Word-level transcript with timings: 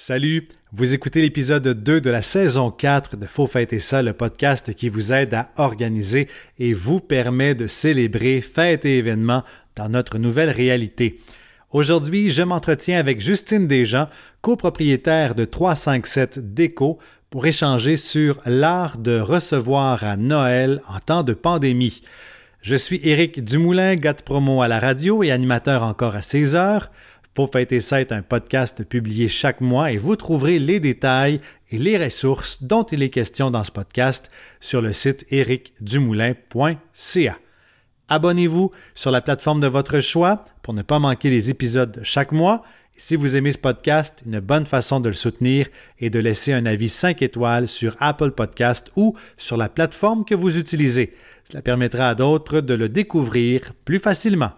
Salut, 0.00 0.46
vous 0.72 0.94
écoutez 0.94 1.20
l'épisode 1.20 1.66
2 1.66 2.00
de 2.00 2.08
la 2.08 2.22
saison 2.22 2.70
4 2.70 3.16
de 3.16 3.26
Faux 3.26 3.48
Fêter 3.48 3.80
ça, 3.80 4.00
le 4.00 4.12
podcast 4.12 4.72
qui 4.72 4.88
vous 4.88 5.12
aide 5.12 5.34
à 5.34 5.50
organiser 5.56 6.28
et 6.60 6.72
vous 6.72 7.00
permet 7.00 7.56
de 7.56 7.66
célébrer 7.66 8.40
fêtes 8.40 8.84
et 8.84 8.98
événements 8.98 9.42
dans 9.74 9.88
notre 9.88 10.18
nouvelle 10.18 10.50
réalité. 10.50 11.18
Aujourd'hui, 11.72 12.28
je 12.28 12.44
m'entretiens 12.44 13.00
avec 13.00 13.20
Justine 13.20 13.66
Desjans, 13.66 14.08
copropriétaire 14.40 15.34
de 15.34 15.44
357 15.44 16.54
Déco, 16.54 17.00
pour 17.28 17.48
échanger 17.48 17.96
sur 17.96 18.40
l'art 18.46 18.98
de 18.98 19.18
recevoir 19.18 20.04
à 20.04 20.16
Noël 20.16 20.80
en 20.86 21.00
temps 21.00 21.24
de 21.24 21.32
pandémie. 21.34 22.02
Je 22.62 22.76
suis 22.76 23.00
Éric 23.02 23.44
Dumoulin, 23.44 23.96
gars 23.96 24.14
promo 24.14 24.62
à 24.62 24.68
la 24.68 24.78
radio 24.78 25.24
et 25.24 25.32
animateur 25.32 25.82
encore 25.82 26.14
à 26.14 26.22
16 26.22 26.54
heures. 26.54 26.92
Pour 27.38 27.52
fêter 27.52 27.78
ça 27.78 28.00
est 28.00 28.10
un 28.10 28.22
podcast 28.22 28.82
publié 28.82 29.28
chaque 29.28 29.60
mois 29.60 29.92
et 29.92 29.96
vous 29.96 30.16
trouverez 30.16 30.58
les 30.58 30.80
détails 30.80 31.40
et 31.70 31.78
les 31.78 31.96
ressources 31.96 32.64
dont 32.64 32.82
il 32.82 33.00
est 33.00 33.10
question 33.10 33.52
dans 33.52 33.62
ce 33.62 33.70
podcast 33.70 34.32
sur 34.58 34.82
le 34.82 34.92
site 34.92 35.24
ericdumoulin.ca. 35.30 37.38
Abonnez-vous 38.08 38.72
sur 38.96 39.12
la 39.12 39.20
plateforme 39.20 39.60
de 39.60 39.68
votre 39.68 40.00
choix 40.00 40.46
pour 40.62 40.74
ne 40.74 40.82
pas 40.82 40.98
manquer 40.98 41.30
les 41.30 41.48
épisodes 41.48 42.00
de 42.00 42.02
chaque 42.02 42.32
mois. 42.32 42.64
Si 42.96 43.14
vous 43.14 43.36
aimez 43.36 43.52
ce 43.52 43.58
podcast, 43.58 44.20
une 44.26 44.40
bonne 44.40 44.66
façon 44.66 44.98
de 44.98 45.08
le 45.08 45.14
soutenir 45.14 45.68
est 46.00 46.10
de 46.10 46.18
laisser 46.18 46.52
un 46.52 46.66
avis 46.66 46.88
5 46.88 47.22
étoiles 47.22 47.68
sur 47.68 47.94
Apple 48.00 48.32
Podcast 48.32 48.90
ou 48.96 49.16
sur 49.36 49.56
la 49.56 49.68
plateforme 49.68 50.24
que 50.24 50.34
vous 50.34 50.58
utilisez. 50.58 51.14
Cela 51.44 51.62
permettra 51.62 52.08
à 52.08 52.16
d'autres 52.16 52.60
de 52.60 52.74
le 52.74 52.88
découvrir 52.88 53.74
plus 53.84 54.00
facilement. 54.00 54.54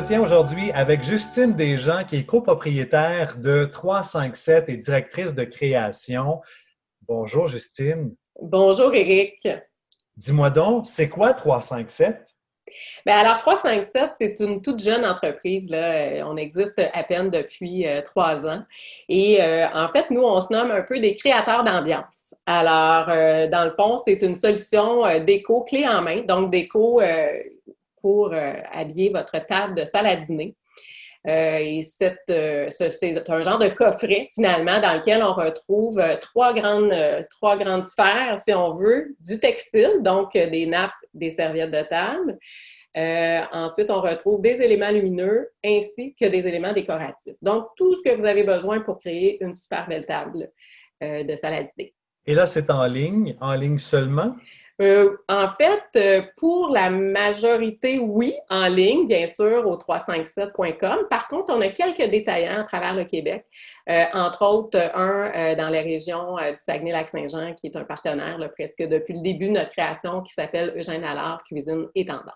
M'entretiens 0.00 0.22
aujourd'hui 0.22 0.72
avec 0.72 1.02
Justine 1.02 1.52
Desjans, 1.52 2.04
qui 2.04 2.16
est 2.16 2.24
copropriétaire 2.24 3.36
de 3.36 3.66
357 3.66 4.70
et 4.70 4.78
directrice 4.78 5.34
de 5.34 5.44
création. 5.44 6.40
Bonjour, 7.06 7.48
Justine. 7.48 8.14
Bonjour, 8.40 8.94
Eric. 8.94 9.46
Dis-moi 10.16 10.48
donc, 10.48 10.86
c'est 10.86 11.10
quoi 11.10 11.34
357? 11.34 12.16
Bien, 13.04 13.18
alors, 13.18 13.36
357, 13.36 14.12
c'est 14.18 14.40
une 14.40 14.62
toute 14.62 14.82
jeune 14.82 15.04
entreprise. 15.04 15.68
Là. 15.68 16.26
On 16.26 16.36
existe 16.36 16.80
à 16.94 17.04
peine 17.04 17.28
depuis 17.28 17.86
euh, 17.86 18.00
trois 18.00 18.46
ans. 18.46 18.62
Et 19.10 19.42
euh, 19.42 19.66
en 19.74 19.90
fait, 19.92 20.10
nous, 20.10 20.22
on 20.22 20.40
se 20.40 20.50
nomme 20.50 20.70
un 20.70 20.82
peu 20.82 20.98
des 20.98 21.14
créateurs 21.14 21.62
d'ambiance. 21.62 22.06
Alors, 22.46 23.10
euh, 23.10 23.48
dans 23.48 23.66
le 23.66 23.70
fond, 23.72 24.00
c'est 24.06 24.22
une 24.22 24.36
solution 24.36 25.02
déco 25.26 25.62
clé 25.64 25.86
en 25.86 26.00
main. 26.00 26.22
Donc, 26.22 26.50
déco 26.50 27.02
pour 28.00 28.32
euh, 28.32 28.54
habiller 28.72 29.10
votre 29.10 29.44
table 29.46 29.74
de 29.74 29.84
salle 29.84 30.06
à 30.06 30.16
dîner. 30.16 30.56
Euh, 31.28 31.58
et 31.58 31.82
euh, 32.30 32.68
c'est 32.70 33.30
un 33.30 33.42
genre 33.42 33.58
de 33.58 33.68
coffret, 33.68 34.30
finalement, 34.34 34.80
dans 34.80 34.94
lequel 34.94 35.22
on 35.22 35.34
retrouve 35.34 36.02
trois, 36.20 36.54
grandes, 36.54 36.94
trois 37.30 37.58
grandes 37.58 37.86
sphères, 37.86 38.38
si 38.42 38.54
on 38.54 38.74
veut, 38.74 39.14
du 39.20 39.38
textile, 39.38 39.98
donc 40.00 40.32
des 40.32 40.66
nappes, 40.66 40.92
des 41.12 41.30
serviettes 41.30 41.72
de 41.72 41.82
table. 41.82 42.38
ensuite, 43.52 43.90
on 43.90 44.00
retrouve 44.00 44.40
des 44.40 44.52
éléments 44.62 44.90
lumineux 44.90 45.50
ainsi 45.62 46.14
que 46.18 46.24
des 46.26 46.38
éléments 46.38 46.72
décoratifs. 46.72 47.36
Donc, 47.42 47.66
tout 47.76 47.94
ce 47.96 48.02
que 48.02 48.16
vous 48.16 48.24
avez 48.24 48.44
besoin 48.44 48.80
pour 48.80 48.98
créer 48.98 49.42
une 49.44 49.54
super 49.54 49.86
belle 49.88 50.06
table 50.06 50.50
de 51.02 51.36
dîner. 51.62 51.94
Et 52.26 52.34
là, 52.34 52.46
c'est 52.46 52.70
en 52.70 52.86
ligne, 52.86 53.36
en 53.40 53.54
ligne 53.54 53.78
seulement? 53.78 54.36
Euh, 54.80 55.14
en 55.28 55.46
fait, 55.48 55.82
euh, 55.96 56.22
pour 56.38 56.70
la 56.70 56.88
majorité, 56.88 57.98
oui, 57.98 58.34
en 58.48 58.66
ligne, 58.66 59.06
bien 59.06 59.26
sûr, 59.26 59.66
au 59.66 59.76
357.com. 59.76 61.06
Par 61.10 61.28
contre, 61.28 61.52
on 61.52 61.60
a 61.60 61.68
quelques 61.68 62.10
détaillants 62.10 62.62
à 62.62 62.64
travers 62.64 62.94
le 62.94 63.04
Québec, 63.04 63.44
euh, 63.90 64.04
entre 64.14 64.42
autres 64.42 64.78
un 64.94 65.54
dans 65.54 65.68
la 65.68 65.82
région 65.82 66.36
du 66.36 66.58
Saguenay-Lac-Saint-Jean, 66.64 67.54
qui 67.54 67.66
est 67.66 67.76
un 67.76 67.84
partenaire 67.84 68.38
presque 68.52 68.78
depuis 68.78 69.14
le 69.14 69.22
début 69.22 69.48
de 69.48 69.54
notre 69.54 69.70
création, 69.70 70.22
qui 70.22 70.32
s'appelle 70.32 70.72
Eugène 70.76 71.04
Allard, 71.04 71.44
Cuisine 71.44 71.86
et 71.94 72.06
Tendance. 72.06 72.32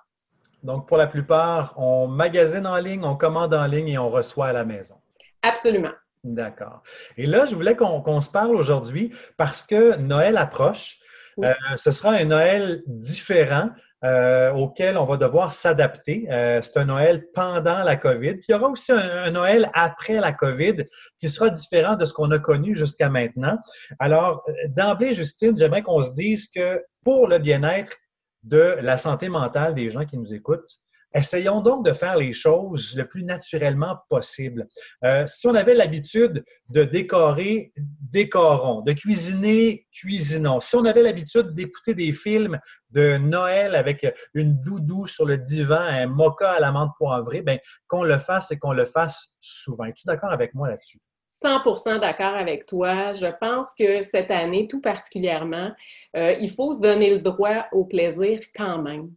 Donc, 0.63 0.87
pour 0.87 0.97
la 0.97 1.07
plupart, 1.07 1.75
on 1.77 2.09
magasine 2.09 2.67
en 2.67 2.77
ligne, 2.77 3.05
on 3.05 3.17
commande 3.17 3.55
en 3.55 3.67
ligne 3.67 3.89
et 3.89 3.99
on 3.99 4.11
reçoit 4.11 4.47
à 4.47 4.53
la 4.53 4.65
maison. 4.65 4.97
Absolument. 5.43 5.93
D'accord. 6.25 6.83
Et 7.19 7.27
là, 7.27 7.45
je 7.45 7.55
voulais 7.55 7.77
qu'on 7.77 8.21
se 8.21 8.31
parle 8.31 8.57
aujourd'hui 8.57 9.13
parce 9.37 9.63
que 9.63 9.97
Noël 9.97 10.37
approche. 10.37 10.99
Euh, 11.43 11.53
ce 11.77 11.91
sera 11.91 12.13
un 12.13 12.25
Noël 12.25 12.83
différent 12.87 13.71
euh, 14.05 14.53
auquel 14.53 14.99
on 14.99 15.05
va 15.05 15.17
devoir 15.17 15.55
s'adapter. 15.55 16.27
Euh, 16.31 16.61
c'est 16.63 16.79
un 16.79 16.85
Noël 16.85 17.27
pendant 17.33 17.83
la 17.83 17.97
COVID. 17.97 18.35
Puis 18.35 18.47
il 18.49 18.53
y 18.53 18.55
aura 18.55 18.69
aussi 18.69 18.93
un, 18.93 19.31
Noël 19.31 19.71
après 19.73 20.15
la 20.15 20.33
COVID 20.33 20.85
qui 21.19 21.29
sera 21.29 21.49
différent 21.49 21.97
de 21.97 22.05
ce 22.05 22.13
qu'on 22.13 22.31
a 22.31 22.39
connu 22.39 22.77
jusqu'à 22.77 23.09
maintenant. 23.09 23.57
Alors, 23.99 24.45
d'emblée, 24.69 25.13
Justine, 25.13 25.57
j'aimerais 25.57 25.83
qu'on 25.83 26.03
se 26.03 26.13
dise 26.13 26.49
que 26.49 26.83
pour 27.03 27.29
le 27.29 27.39
bien-être 27.39 27.97
de 28.43 28.77
la 28.83 28.99
santé 28.99 29.31
mentale 29.31 29.73
des 29.73 29.89
gens 29.89 30.05
qui 30.05 30.19
nous 30.19 30.35
écoutent, 30.35 30.81
Essayons 31.15 31.61
donc 31.61 31.85
de 31.85 31.93
faire 31.93 32.17
les 32.17 32.33
choses 32.33 32.97
le 32.97 33.07
plus 33.07 33.23
naturellement 33.23 33.99
possible. 34.09 34.67
Euh, 35.05 35.25
si 35.29 35.47
on 35.47 35.55
avait 35.55 35.75
l'habitude 35.75 36.45
de 36.69 36.83
décorer, 36.83 37.71
décorons. 38.11 38.81
De 38.81 38.93
cuisiner, 38.93 39.87
cuisinons. 39.93 40.59
Si 40.59 40.75
on 40.75 40.85
avait 40.85 41.03
l'habitude 41.03 41.55
d'écouter 41.55 41.95
des 41.95 42.13
films 42.13 42.59
de 42.91 43.17
Noël 43.19 43.77
avec 43.77 44.07
une 44.35 44.61
doudou 44.61 45.07
sur 45.07 45.25
le 45.25 45.39
divan, 45.39 45.81
un 45.81 46.07
mocha 46.07 46.51
à 46.51 46.61
l'amande 46.61 46.91
poivrée, 46.99 47.43
ben, 47.43 47.59
qu'on 47.87 48.03
le 48.03 48.19
fasse 48.19 48.51
et 48.51 48.59
qu'on 48.59 48.73
le 48.73 48.85
fasse 48.85 49.37
souvent. 49.39 49.85
Es-tu 49.85 50.07
d'accord 50.07 50.33
avec 50.33 50.53
moi 50.55 50.69
là-dessus? 50.69 50.99
100% 51.45 52.01
d'accord 52.01 52.35
avec 52.35 52.67
toi. 52.67 53.13
Je 53.13 53.27
pense 53.41 53.69
que 53.79 54.03
cette 54.03 54.31
année, 54.31 54.67
tout 54.67 54.81
particulièrement, 54.81 55.71
euh, 56.17 56.33
il 56.41 56.51
faut 56.51 56.73
se 56.73 56.81
donner 56.81 57.11
le 57.11 57.21
droit 57.21 57.67
au 57.73 57.85
plaisir 57.85 58.41
quand 58.57 58.81
même. 58.81 59.11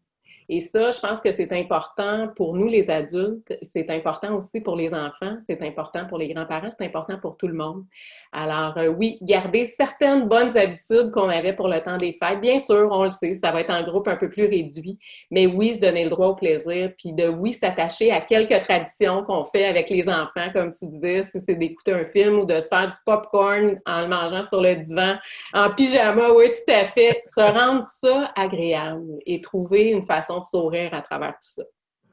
Et 0.49 0.61
ça, 0.61 0.91
je 0.91 0.99
pense 0.99 1.19
que 1.19 1.31
c'est 1.33 1.51
important 1.51 2.29
pour 2.35 2.55
nous, 2.55 2.67
les 2.67 2.89
adultes, 2.89 3.57
c'est 3.63 3.89
important 3.89 4.35
aussi 4.35 4.61
pour 4.61 4.77
les 4.77 4.93
enfants, 4.93 5.35
c'est 5.45 5.61
important 5.61 6.05
pour 6.07 6.17
les 6.17 6.33
grands-parents, 6.33 6.69
c'est 6.77 6.85
important 6.85 7.19
pour 7.19 7.35
tout 7.35 7.47
le 7.47 7.53
monde. 7.53 7.83
Alors 8.31 8.77
euh, 8.77 8.87
oui, 8.87 9.17
garder 9.21 9.65
certaines 9.65 10.27
bonnes 10.27 10.57
habitudes 10.57 11.11
qu'on 11.11 11.27
avait 11.27 11.53
pour 11.53 11.67
le 11.67 11.81
temps 11.81 11.97
des 11.97 12.13
fêtes. 12.13 12.39
Bien 12.39 12.59
sûr, 12.59 12.87
on 12.91 13.03
le 13.03 13.09
sait, 13.09 13.35
ça 13.35 13.51
va 13.51 13.61
être 13.61 13.71
en 13.71 13.83
groupe 13.83 14.07
un 14.07 14.15
peu 14.15 14.29
plus 14.29 14.45
réduit, 14.45 14.97
mais 15.31 15.47
oui, 15.47 15.75
se 15.75 15.79
donner 15.79 16.05
le 16.05 16.09
droit 16.09 16.27
au 16.27 16.35
plaisir, 16.35 16.93
puis 16.97 17.11
de 17.11 17.27
oui, 17.27 17.51
s'attacher 17.51 18.11
à 18.11 18.21
quelques 18.21 18.61
traditions 18.63 19.23
qu'on 19.23 19.43
fait 19.43 19.65
avec 19.65 19.89
les 19.89 20.07
enfants, 20.07 20.49
comme 20.53 20.71
tu 20.71 20.87
disais, 20.87 21.23
si 21.23 21.41
c'est 21.45 21.55
d'écouter 21.55 21.91
un 21.91 22.05
film 22.05 22.39
ou 22.39 22.45
de 22.45 22.59
se 22.59 22.67
faire 22.67 22.89
du 22.89 22.97
popcorn 23.05 23.79
en 23.85 24.01
le 24.01 24.07
mangeant 24.07 24.43
sur 24.43 24.61
le 24.61 24.75
divan, 24.75 25.15
en 25.53 25.69
pyjama, 25.71 26.31
oui, 26.31 26.45
tout 26.51 26.71
à 26.71 26.85
fait. 26.85 27.21
Se 27.25 27.41
rendre 27.41 27.83
ça 27.83 28.31
agréable 28.35 29.19
et 29.25 29.41
trouver 29.41 29.89
une 29.89 30.03
façon 30.03 30.36
de 30.41 30.45
sourire 30.45 30.93
à 30.93 31.01
travers 31.01 31.33
tout 31.33 31.49
ça. 31.49 31.63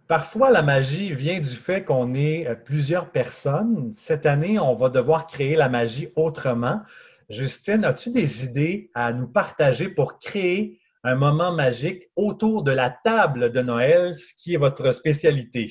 Parfois, 0.06 0.50
la 0.50 0.62
magie 0.62 1.14
vient 1.14 1.40
du 1.40 1.50
fait 1.50 1.82
qu'on 1.82 2.12
est 2.12 2.46
euh, 2.46 2.54
plusieurs 2.54 3.10
personnes. 3.10 3.90
Cette 3.94 4.26
année, 4.26 4.58
on 4.58 4.74
va 4.74 4.90
devoir 4.90 5.26
créer 5.26 5.56
la 5.56 5.70
magie 5.70 6.08
autrement. 6.14 6.82
Justine, 7.30 7.84
as-tu 7.84 8.10
des 8.10 8.44
idées 8.44 8.90
à 8.94 9.12
nous 9.12 9.26
partager 9.26 9.88
pour 9.88 10.18
créer 10.18 10.78
un 11.04 11.14
moment 11.14 11.52
magique 11.52 12.08
autour 12.16 12.62
de 12.62 12.72
la 12.72 12.88
table 12.88 13.52
de 13.52 13.60
Noël, 13.60 14.14
ce 14.14 14.32
qui 14.34 14.54
est 14.54 14.58
votre 14.58 14.90
spécialité? 14.92 15.70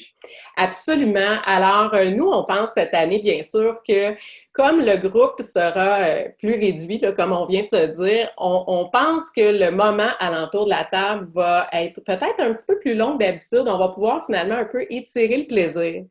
Absolument. 0.55 1.39
Alors, 1.45 1.93
euh, 1.95 2.11
nous, 2.11 2.27
on 2.27 2.43
pense 2.43 2.69
cette 2.77 2.93
année, 2.93 3.19
bien 3.19 3.41
sûr, 3.41 3.81
que 3.87 4.15
comme 4.53 4.79
le 4.81 4.97
groupe 4.97 5.41
sera 5.41 6.03
euh, 6.03 6.29
plus 6.37 6.53
réduit, 6.53 7.01
comme 7.17 7.31
on 7.31 7.47
vient 7.47 7.63
de 7.63 7.67
se 7.67 7.85
dire, 7.99 8.29
on, 8.37 8.87
pense 8.93 9.31
que 9.35 9.41
le 9.41 9.71
moment 9.71 10.11
alentour 10.19 10.65
de 10.65 10.69
la 10.69 10.83
table 10.83 11.27
va 11.33 11.67
être 11.73 11.99
peut-être 12.01 12.39
un 12.39 12.53
petit 12.53 12.65
peu 12.67 12.77
plus 12.77 12.93
long 12.93 13.15
d'habitude. 13.15 13.63
On 13.65 13.79
va 13.79 13.87
pouvoir 13.87 14.23
finalement 14.23 14.55
un 14.55 14.65
peu 14.65 14.85
étirer 14.91 15.37
le 15.37 15.47
plaisir. 15.47 16.03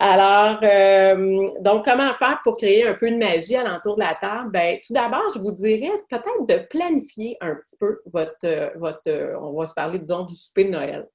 Alors, 0.00 0.58
euh, 0.62 1.46
donc, 1.60 1.84
comment 1.84 2.14
faire 2.14 2.40
pour 2.42 2.56
créer 2.56 2.88
un 2.88 2.94
peu 2.94 3.10
de 3.10 3.16
magie 3.16 3.56
alentour 3.56 3.96
de 3.96 4.00
la 4.00 4.16
table? 4.18 4.50
Bien, 4.50 4.78
tout 4.84 4.94
d'abord, 4.94 5.28
je 5.34 5.38
vous 5.38 5.52
dirais 5.52 5.92
peut-être 6.10 6.46
de 6.48 6.66
planifier 6.70 7.36
un 7.42 7.56
petit 7.56 7.76
peu 7.78 8.00
votre, 8.06 8.61
votre, 8.76 9.36
on 9.40 9.58
va 9.58 9.66
se 9.66 9.74
parler, 9.74 9.98
disons, 9.98 10.24
du 10.24 10.34
souper 10.34 10.64
de 10.64 10.70
Noël. 10.70 11.06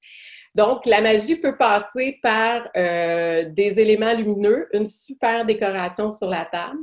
Donc, 0.54 0.86
la 0.86 1.00
magie 1.00 1.36
peut 1.36 1.56
passer 1.56 2.18
par 2.22 2.68
euh, 2.76 3.44
des 3.50 3.78
éléments 3.78 4.12
lumineux, 4.14 4.68
une 4.72 4.86
super 4.86 5.44
décoration 5.44 6.10
sur 6.10 6.28
la 6.28 6.44
table. 6.46 6.80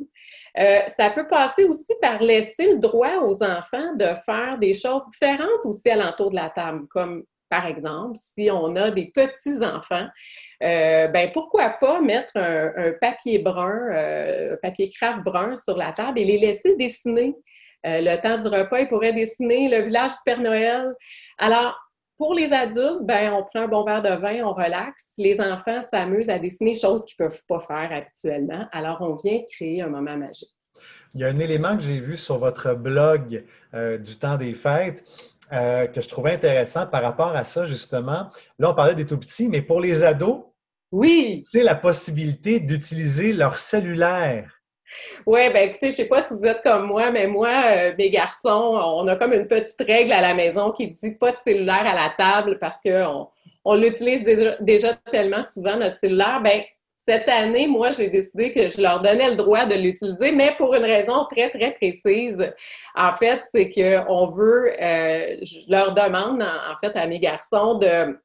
Euh, 0.58 0.80
ça 0.88 1.10
peut 1.10 1.28
passer 1.28 1.66
aussi 1.66 1.94
par 2.02 2.22
laisser 2.22 2.72
le 2.72 2.78
droit 2.78 3.18
aux 3.22 3.44
enfants 3.44 3.94
de 3.96 4.08
faire 4.26 4.58
des 4.60 4.74
choses 4.74 5.02
différentes 5.12 5.66
aussi 5.66 5.90
alentour 5.90 6.30
de 6.30 6.36
la 6.36 6.50
table, 6.50 6.88
comme 6.90 7.24
par 7.50 7.66
exemple, 7.66 8.18
si 8.18 8.50
on 8.50 8.76
a 8.78 8.92
des 8.92 9.12
petits-enfants, 9.14 10.08
euh, 10.64 11.08
ben 11.10 11.30
pourquoi 11.34 11.72
pas 11.72 12.00
mettre 12.00 12.38
un, 12.38 12.94
papier 13.02 13.40
brun, 13.40 13.90
un 13.92 14.56
papier 14.62 14.90
craft 14.90 15.22
brun 15.24 15.56
sur 15.56 15.76
la 15.76 15.92
table 15.92 16.18
et 16.20 16.26
les 16.26 16.38
laisser 16.38 16.76
dessiner 16.78 17.36
le 17.86 18.22
temps 18.22 18.38
du 18.38 18.48
repas, 18.48 18.80
ils 18.80 18.88
pourraient 18.88 19.14
dessiner 19.14 19.70
le 19.70 19.84
village 19.84 20.12
du 20.12 20.18
Père 20.26 20.42
Noël. 20.42 20.94
Alors, 21.38 21.78
pour 22.18 22.34
les 22.34 22.52
adultes, 22.54 23.02
ben, 23.02 23.34
on 23.34 23.44
prend 23.44 23.64
un 23.64 23.68
bon 23.68 23.84
verre 23.84 24.02
de 24.02 24.22
vin, 24.22 24.44
on 24.46 24.54
relaxe. 24.54 25.12
Les 25.18 25.42
enfants 25.42 25.82
s'amusent 25.82 26.30
à 26.30 26.40
dessiner 26.40 26.74
choses 26.74 27.04
qu'ils 27.06 27.16
ne 27.20 27.28
peuvent 27.28 27.42
pas 27.48 27.60
faire 27.60 27.90
habituellement. 27.92 28.68
Alors, 28.72 28.98
on 29.02 29.16
vient 29.16 29.42
créer 29.52 29.82
un 29.82 29.90
moment 29.90 30.18
magique. 30.18 30.54
Il 31.14 31.22
y 31.22 31.24
a 31.26 31.28
un 31.28 31.40
élément 31.40 31.76
que 31.76 31.84
j'ai 31.84 32.00
vu 32.00 32.16
sur 32.16 32.38
votre 32.38 32.74
blog 32.74 33.46
euh, 33.74 33.98
du 33.98 34.18
temps 34.18 34.38
des 34.38 34.54
fêtes 34.54 35.04
euh, 35.52 35.88
que 35.88 36.02
je 36.02 36.08
trouvais 36.08 36.34
intéressant 36.34 36.88
par 36.88 37.04
rapport 37.04 37.36
à 37.36 37.44
ça, 37.44 37.66
justement. 37.66 38.30
Là, 38.60 38.72
on 38.72 38.74
parlait 38.74 38.96
des 38.96 39.06
tout 39.06 39.18
petits, 39.18 39.50
mais 39.50 39.62
pour 39.62 39.82
les 39.82 40.04
ados, 40.04 40.46
oui. 40.92 41.42
c'est 41.44 41.64
la 41.64 41.76
possibilité 41.76 42.60
d'utiliser 42.60 43.34
leur 43.34 43.58
cellulaire 43.58 44.55
oui, 45.26 45.42
ben 45.52 45.70
écoutez, 45.70 45.92
je 45.92 45.96
sais 45.96 46.08
pas 46.08 46.22
si 46.22 46.34
vous 46.34 46.46
êtes 46.46 46.62
comme 46.62 46.88
moi, 46.88 47.12
mais 47.12 47.28
moi, 47.28 47.50
euh, 47.50 47.94
mes 47.98 48.10
garçons, 48.10 48.80
on 48.80 49.08
a 49.08 49.16
comme 49.16 49.34
une 49.34 49.48
petite 49.48 49.82
règle 49.82 50.12
à 50.12 50.22
la 50.22 50.34
maison 50.34 50.72
qui 50.72 50.88
dit 50.92 51.16
pas 51.16 51.32
de 51.32 51.38
cellulaire 51.38 51.86
à 51.86 51.94
la 51.94 52.14
table 52.18 52.58
parce 52.60 52.78
qu'on 52.82 53.28
on, 53.64 53.76
l'utilise 53.76 54.24
déjà, 54.60 54.94
tellement 55.12 55.42
souvent, 55.52 55.78
notre 55.78 55.98
cellulaire. 56.00 56.42
Ben, 56.44 56.62
cette 56.96 57.30
année, 57.30 57.68
moi, 57.68 57.92
j'ai 57.92 58.10
décidé 58.10 58.52
que 58.52 58.68
je 58.68 58.82
leur 58.82 59.00
donnais 59.02 59.30
le 59.30 59.36
droit 59.36 59.66
de 59.66 59.76
l'utiliser, 59.76 60.32
mais 60.32 60.56
pour 60.58 60.74
une 60.74 60.84
raison 60.84 61.26
très, 61.30 61.50
très 61.50 61.72
précise. 61.72 62.52
En 62.96 63.14
fait, 63.14 63.42
c'est 63.54 63.70
qu'on 63.70 64.28
veut, 64.32 64.72
euh, 64.82 65.38
je 65.44 65.70
leur 65.70 65.94
demande, 65.94 66.42
en 66.42 66.76
fait, 66.82 66.98
à 66.98 67.06
mes 67.06 67.20
garçons 67.20 67.76
de 67.76 68.18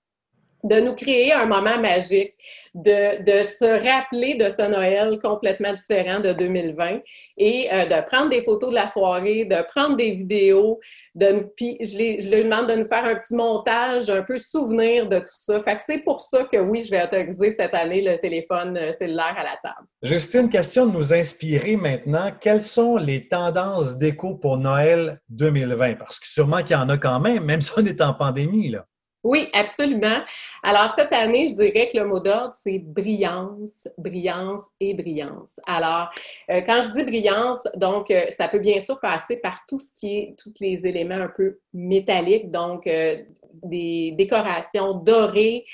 de 0.64 0.80
nous 0.80 0.94
créer 0.94 1.32
un 1.32 1.46
moment 1.46 1.78
magique, 1.78 2.34
de, 2.74 3.22
de, 3.24 3.42
se 3.42 3.64
rappeler 3.64 4.34
de 4.34 4.48
ce 4.48 4.62
Noël 4.62 5.18
complètement 5.20 5.72
différent 5.72 6.20
de 6.20 6.32
2020 6.32 7.00
et 7.36 7.68
euh, 7.72 7.86
de 7.86 8.06
prendre 8.06 8.30
des 8.30 8.42
photos 8.42 8.70
de 8.70 8.74
la 8.74 8.86
soirée, 8.86 9.44
de 9.44 9.56
prendre 9.74 9.96
des 9.96 10.12
vidéos, 10.12 10.78
de, 11.16 11.50
puis 11.56 11.78
je, 11.80 11.98
les, 11.98 12.20
je 12.20 12.30
leur 12.30 12.44
demande 12.44 12.68
de 12.68 12.76
nous 12.76 12.84
faire 12.84 13.04
un 13.04 13.16
petit 13.16 13.34
montage, 13.34 14.08
un 14.08 14.22
peu 14.22 14.38
souvenir 14.38 15.08
de 15.08 15.18
tout 15.18 15.32
ça. 15.32 15.58
Fait 15.60 15.76
que 15.76 15.82
c'est 15.84 15.98
pour 15.98 16.20
ça 16.20 16.44
que 16.44 16.58
oui, 16.58 16.82
je 16.82 16.90
vais 16.90 17.02
autoriser 17.02 17.54
cette 17.56 17.74
année 17.74 18.02
le 18.02 18.18
téléphone 18.18 18.76
euh, 18.76 18.92
cellulaire 18.92 19.34
à 19.36 19.42
la 19.42 19.58
table. 19.62 19.86
Justine, 20.02 20.48
question 20.48 20.86
de 20.86 20.92
nous 20.92 21.12
inspirer 21.12 21.76
maintenant. 21.76 22.30
Quelles 22.40 22.62
sont 22.62 22.96
les 22.96 23.26
tendances 23.26 23.98
d'écho 23.98 24.36
pour 24.36 24.58
Noël 24.58 25.20
2020? 25.30 25.94
Parce 25.94 26.20
que 26.20 26.28
sûrement 26.28 26.58
qu'il 26.58 26.76
y 26.76 26.76
en 26.76 26.88
a 26.88 26.98
quand 26.98 27.18
même, 27.18 27.44
même 27.44 27.60
si 27.60 27.72
on 27.76 27.84
est 27.84 28.00
en 28.00 28.14
pandémie, 28.14 28.70
là. 28.70 28.86
Oui, 29.22 29.48
absolument. 29.52 30.20
Alors, 30.62 30.94
cette 30.96 31.12
année, 31.12 31.46
je 31.46 31.54
dirais 31.54 31.88
que 31.92 31.98
le 31.98 32.06
mot 32.06 32.20
d'ordre, 32.20 32.54
c'est 32.64 32.78
brillance, 32.78 33.86
brillance 33.98 34.62
et 34.80 34.94
brillance. 34.94 35.60
Alors, 35.66 36.10
euh, 36.50 36.62
quand 36.62 36.80
je 36.80 36.94
dis 36.94 37.04
brillance, 37.04 37.58
donc, 37.76 38.10
euh, 38.10 38.24
ça 38.30 38.48
peut 38.48 38.60
bien 38.60 38.80
sûr 38.80 38.98
passer 38.98 39.36
par 39.36 39.60
tout 39.68 39.78
ce 39.78 39.88
qui 39.94 40.16
est, 40.16 40.36
tous 40.42 40.54
les 40.60 40.86
éléments 40.86 41.16
un 41.16 41.30
peu 41.36 41.58
métalliques, 41.74 42.50
donc 42.50 42.86
euh, 42.86 43.16
des 43.62 44.14
décorations 44.16 44.94
dorées, 44.94 45.66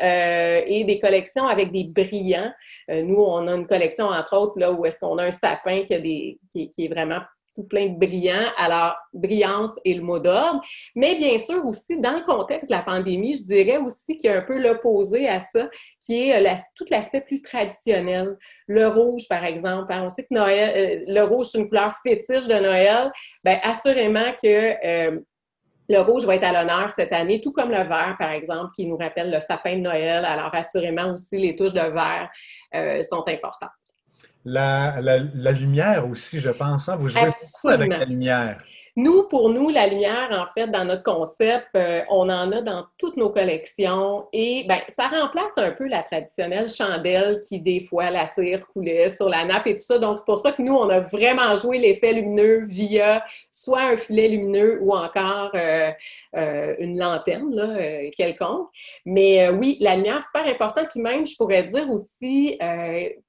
et 0.00 0.82
des 0.84 0.98
collections 0.98 1.46
avec 1.46 1.70
des 1.70 1.84
brillants. 1.84 2.52
nous, 2.88 3.14
on 3.14 3.46
a 3.46 3.54
une 3.54 3.66
collection, 3.66 4.06
entre 4.06 4.36
autres, 4.36 4.58
là, 4.58 4.72
où 4.72 4.84
est-ce 4.84 4.98
qu'on 4.98 5.18
a 5.18 5.26
un 5.26 5.30
sapin 5.30 5.84
qui, 5.84 5.94
a 5.94 6.00
des, 6.00 6.40
qui, 6.50 6.68
qui, 6.68 6.86
est 6.86 6.88
vraiment 6.88 7.20
tout 7.54 7.64
plein 7.64 7.88
de 7.88 7.98
brillants. 7.98 8.50
Alors, 8.56 8.96
brillance 9.12 9.70
est 9.84 9.94
le 9.94 10.02
mot 10.02 10.18
d'ordre. 10.18 10.60
Mais 10.94 11.14
bien 11.16 11.38
sûr 11.38 11.64
aussi, 11.64 11.98
dans 11.98 12.16
le 12.16 12.24
contexte 12.24 12.68
de 12.68 12.74
la 12.74 12.82
pandémie, 12.82 13.34
je 13.34 13.44
dirais 13.44 13.78
aussi 13.78 14.16
qu'il 14.18 14.30
y 14.30 14.32
a 14.32 14.38
un 14.38 14.42
peu 14.42 14.58
l'opposé 14.58 15.28
à 15.28 15.40
ça, 15.40 15.68
qui 16.04 16.28
est 16.28 16.46
euh, 16.46 16.56
tout 16.74 16.84
l'aspect 16.90 17.20
plus 17.20 17.40
traditionnel. 17.42 18.36
Le 18.66 18.88
rouge, 18.88 19.28
par 19.28 19.44
exemple. 19.44 19.92
Hein. 19.92 20.02
On 20.04 20.08
sait 20.08 20.22
que 20.22 20.34
Noël, 20.34 20.72
euh, 20.76 21.04
le 21.06 21.22
rouge, 21.24 21.46
c'est 21.46 21.58
une 21.58 21.68
couleur 21.68 21.92
fétiche 22.02 22.46
de 22.46 22.54
Noël. 22.54 23.10
Bien, 23.44 23.60
assurément 23.62 24.32
que 24.42 24.86
euh, 24.86 25.20
le 25.88 26.00
rouge 26.00 26.24
va 26.24 26.36
être 26.36 26.44
à 26.44 26.52
l'honneur 26.52 26.90
cette 26.90 27.12
année, 27.12 27.40
tout 27.40 27.52
comme 27.52 27.70
le 27.70 27.84
vert, 27.84 28.16
par 28.18 28.32
exemple, 28.32 28.70
qui 28.74 28.86
nous 28.86 28.96
rappelle 28.96 29.30
le 29.30 29.40
sapin 29.40 29.76
de 29.76 29.82
Noël. 29.82 30.24
Alors, 30.24 30.54
assurément 30.54 31.12
aussi, 31.12 31.36
les 31.36 31.54
touches 31.54 31.74
de 31.74 31.80
vert 31.80 32.30
sont 33.08 33.22
importantes. 33.28 33.70
La, 34.44 35.00
la, 35.00 35.52
lumière 35.52 36.06
aussi, 36.08 36.38
je 36.40 36.50
pense. 36.50 36.88
Hein? 36.88 36.96
Vous 36.96 37.08
jouez 37.08 37.26
beaucoup 37.26 37.68
avec 37.68 37.90
la 37.90 38.04
lumière. 38.04 38.58
Nous, 38.96 39.24
pour 39.24 39.48
nous, 39.48 39.70
la 39.70 39.88
lumière, 39.88 40.28
en 40.30 40.46
fait, 40.56 40.68
dans 40.68 40.84
notre 40.84 41.02
concept, 41.02 41.66
euh, 41.74 42.02
on 42.10 42.28
en 42.28 42.52
a 42.52 42.60
dans 42.60 42.84
toutes 42.96 43.16
nos 43.16 43.28
collections 43.28 44.28
et 44.32 44.64
ben, 44.68 44.78
ça 44.88 45.08
remplace 45.08 45.50
un 45.56 45.72
peu 45.72 45.88
la 45.88 46.04
traditionnelle 46.04 46.70
chandelle 46.70 47.40
qui, 47.40 47.60
des 47.60 47.80
fois, 47.80 48.10
la 48.10 48.26
cire 48.26 48.64
coulait 48.68 49.08
sur 49.08 49.28
la 49.28 49.46
nappe 49.46 49.66
et 49.66 49.74
tout 49.74 49.82
ça. 49.82 49.98
Donc, 49.98 50.20
c'est 50.20 50.24
pour 50.24 50.38
ça 50.38 50.52
que 50.52 50.62
nous, 50.62 50.74
on 50.74 50.88
a 50.90 51.00
vraiment 51.00 51.56
joué 51.56 51.78
l'effet 51.78 52.12
lumineux 52.12 52.66
via 52.68 53.24
soit 53.50 53.82
un 53.82 53.96
filet 53.96 54.28
lumineux 54.28 54.78
ou 54.80 54.94
encore 54.94 55.50
euh, 55.56 55.90
euh, 56.36 56.76
une 56.78 56.96
lanterne 56.96 57.52
là, 57.52 58.10
quelconque. 58.16 58.68
Mais 59.04 59.48
oui, 59.48 59.76
la 59.80 59.96
lumière, 59.96 60.20
c'est 60.22 60.38
super 60.38 60.54
important. 60.54 60.82
Puis 60.88 61.00
même, 61.00 61.26
je 61.26 61.34
pourrais 61.34 61.64
dire 61.64 61.90
aussi, 61.90 62.60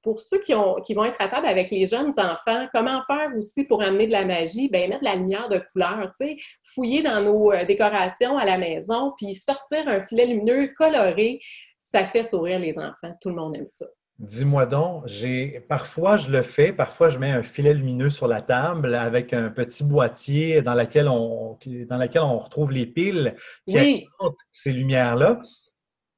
pour 0.02 0.20
ceux 0.20 0.38
qui, 0.38 0.54
ont, 0.54 0.76
qui 0.76 0.94
vont 0.94 1.04
être 1.04 1.20
à 1.20 1.26
table 1.26 1.46
avec 1.48 1.72
les 1.72 1.86
jeunes 1.86 2.12
enfants, 2.16 2.68
comment 2.72 3.02
faire 3.08 3.32
aussi 3.36 3.64
pour 3.64 3.82
amener 3.82 4.06
de 4.06 4.12
la 4.12 4.24
magie? 4.24 4.68
Bien, 4.68 4.86
mettre 4.86 5.00
de 5.00 5.06
la 5.06 5.16
lumière 5.16 5.48
de 5.48 5.55
couleurs, 5.60 6.12
tu 6.18 6.26
sais, 6.26 6.36
fouiller 6.62 7.02
dans 7.02 7.22
nos 7.22 7.52
euh, 7.52 7.64
décorations 7.64 8.36
à 8.38 8.44
la 8.44 8.58
maison, 8.58 9.12
puis 9.16 9.34
sortir 9.34 9.86
un 9.88 10.00
filet 10.00 10.26
lumineux 10.26 10.72
coloré, 10.76 11.40
ça 11.78 12.04
fait 12.04 12.22
sourire 12.22 12.58
les 12.58 12.78
enfants. 12.78 13.14
Tout 13.20 13.30
le 13.30 13.36
monde 13.36 13.56
aime 13.56 13.66
ça. 13.66 13.86
Dis-moi 14.18 14.64
donc, 14.64 15.02
j'ai 15.06 15.60
parfois 15.68 16.16
je 16.16 16.30
le 16.30 16.40
fais, 16.40 16.72
parfois 16.72 17.10
je 17.10 17.18
mets 17.18 17.32
un 17.32 17.42
filet 17.42 17.74
lumineux 17.74 18.08
sur 18.08 18.26
la 18.26 18.40
table 18.40 18.94
avec 18.94 19.34
un 19.34 19.50
petit 19.50 19.84
boîtier 19.84 20.62
dans 20.62 20.74
lequel 20.74 21.06
on, 21.08 21.58
dans 21.66 21.98
lequel 21.98 22.22
on 22.22 22.38
retrouve 22.38 22.72
les 22.72 22.86
piles 22.86 23.36
qui 23.68 23.76
oui. 23.76 24.06
ces 24.50 24.72
lumières-là. 24.72 25.42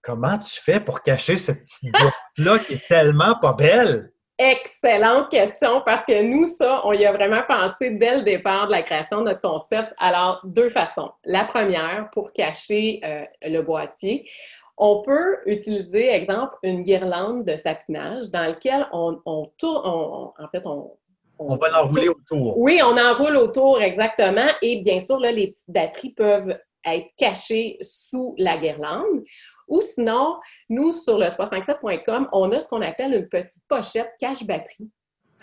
Comment 0.02 0.38
tu 0.38 0.60
fais 0.60 0.78
pour 0.78 1.02
cacher 1.02 1.38
cette 1.38 1.64
petite 1.64 1.92
boîte-là 1.92 2.60
qui 2.60 2.74
est 2.74 2.86
tellement 2.86 3.34
pas 3.40 3.54
belle? 3.54 4.12
Excellente 4.38 5.30
question 5.30 5.82
parce 5.84 6.04
que 6.04 6.22
nous, 6.22 6.46
ça, 6.46 6.82
on 6.84 6.92
y 6.92 7.04
a 7.04 7.12
vraiment 7.12 7.42
pensé 7.48 7.90
dès 7.90 8.18
le 8.18 8.22
départ 8.22 8.68
de 8.68 8.72
la 8.72 8.82
création 8.82 9.18
de 9.18 9.24
notre 9.24 9.40
concept. 9.40 9.92
Alors, 9.98 10.40
deux 10.44 10.68
façons. 10.68 11.10
La 11.24 11.44
première, 11.44 12.08
pour 12.12 12.32
cacher 12.32 13.00
euh, 13.04 13.24
le 13.42 13.62
boîtier, 13.62 14.30
on 14.76 15.02
peut 15.02 15.38
utiliser, 15.46 16.10
exemple, 16.10 16.54
une 16.62 16.84
guirlande 16.84 17.44
de 17.44 17.56
sapinage 17.56 18.30
dans 18.30 18.46
laquelle 18.46 18.86
on, 18.92 19.50
tourne, 19.58 19.82
en 19.84 20.48
fait, 20.52 20.64
on, 20.66 20.92
on, 21.40 21.56
va 21.56 21.68
l'enrouler 21.70 22.08
autour. 22.08 22.58
Oui, 22.58 22.80
on 22.84 22.96
enroule 22.96 23.36
autour, 23.36 23.82
exactement. 23.82 24.46
Et 24.62 24.82
bien 24.82 25.00
sûr, 25.00 25.18
là, 25.18 25.32
les 25.32 25.48
petites 25.48 25.70
batteries 25.70 26.12
peuvent 26.12 26.56
être 26.86 27.08
cachées 27.16 27.76
sous 27.80 28.36
la 28.38 28.56
guirlande. 28.56 29.24
Ou 29.68 29.80
sinon, 29.82 30.38
nous, 30.68 30.92
sur 30.92 31.18
le 31.18 31.26
357.com, 31.26 32.28
on 32.32 32.50
a 32.52 32.60
ce 32.60 32.68
qu'on 32.68 32.82
appelle 32.82 33.14
une 33.14 33.28
petite 33.28 33.62
pochette 33.68 34.12
cache-batterie 34.20 34.90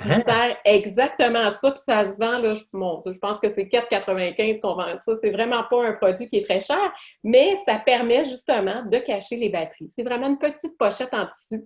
qui 0.02 0.12
hein? 0.12 0.22
sert 0.26 0.58
exactement 0.66 1.40
à 1.40 1.52
ça, 1.54 1.72
puis 1.72 1.82
ça 1.86 2.04
se 2.04 2.18
vend, 2.18 2.40
là, 2.40 2.54
je, 2.54 2.62
je 2.62 3.20
pense 3.20 3.40
que 3.40 3.50
c'est 3.50 3.64
4,95 3.64 4.60
qu'on 4.60 4.76
vend 4.76 4.88
ça. 5.00 5.14
C'est 5.22 5.32
vraiment 5.32 5.64
pas 5.70 5.88
un 5.88 5.94
produit 5.94 6.28
qui 6.28 6.38
est 6.38 6.46
très 6.46 6.60
cher, 6.60 6.94
mais 7.24 7.56
ça 7.66 7.80
permet 7.80 8.24
justement 8.24 8.84
de 8.84 8.98
cacher 9.00 9.38
les 9.38 9.50
batteries. 9.50 9.90
C'est 9.90 10.04
vraiment 10.04 10.28
une 10.28 10.38
petite 10.38 10.78
pochette 10.78 11.14
en 11.14 11.28
tissu. 11.28 11.64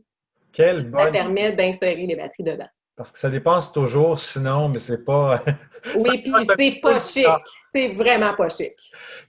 Quelle 0.52 0.92
Ça 0.96 1.12
permet 1.12 1.52
d'insérer 1.52 2.06
les 2.06 2.16
batteries 2.16 2.44
dedans. 2.44 2.70
Parce 3.00 3.14
que 3.14 3.20
ça 3.20 3.30
dépense 3.30 3.72
toujours, 3.72 4.20
sinon, 4.20 4.68
mais 4.68 4.78
c'est 4.78 5.06
pas. 5.06 5.42
oui, 6.02 6.22
puis 6.22 6.34
c'est 6.58 6.82
pas 6.82 7.00
chic. 7.00 7.26
C'est 7.74 7.94
vraiment 7.94 8.34
pas 8.34 8.50
chic. 8.50 8.74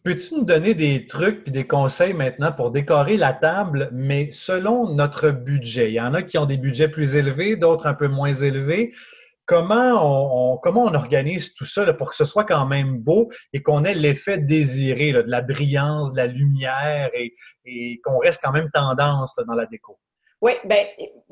Peux-tu 0.03 0.35
nous 0.39 0.45
donner 0.45 0.75
des 0.75 1.07
trucs 1.07 1.47
et 1.47 1.53
des 1.53 1.69
conseils 1.69 2.13
maintenant 2.13 2.51
pour 2.51 2.73
décorer 2.73 3.17
la 3.17 3.33
table, 3.33 3.89
mais 3.93 4.33
selon 4.33 4.93
notre 4.93 5.31
budget? 5.31 5.91
Il 5.91 5.95
y 5.95 6.01
en 6.01 6.15
a 6.15 6.25
qui 6.25 6.37
ont 6.37 6.47
des 6.47 6.57
budgets 6.57 6.89
plus 6.89 7.15
élevés, 7.15 7.55
d'autres 7.55 7.87
un 7.87 7.95
peu 7.95 8.09
moins 8.09 8.35
élevés. 8.35 8.93
Comment 9.47 10.55
on, 10.55 10.57
comment 10.57 10.83
on 10.83 10.95
organise 10.95 11.55
tout 11.55 11.65
ça 11.65 11.93
pour 11.93 12.11
que 12.11 12.17
ce 12.17 12.25
soit 12.25 12.45
quand 12.45 12.67
même 12.67 12.99
beau 12.99 13.31
et 13.53 13.63
qu'on 13.63 13.85
ait 13.85 13.95
l'effet 13.95 14.39
désiré, 14.39 15.13
de 15.13 15.31
la 15.31 15.43
brillance, 15.43 16.11
de 16.11 16.17
la 16.17 16.27
lumière 16.27 17.11
et, 17.15 17.37
et 17.67 18.01
qu'on 18.03 18.19
reste 18.19 18.41
quand 18.43 18.51
même 18.51 18.69
tendance 18.73 19.37
dans 19.37 19.55
la 19.55 19.67
déco? 19.67 19.97
Oui, 20.43 20.53
bien, 20.65 20.85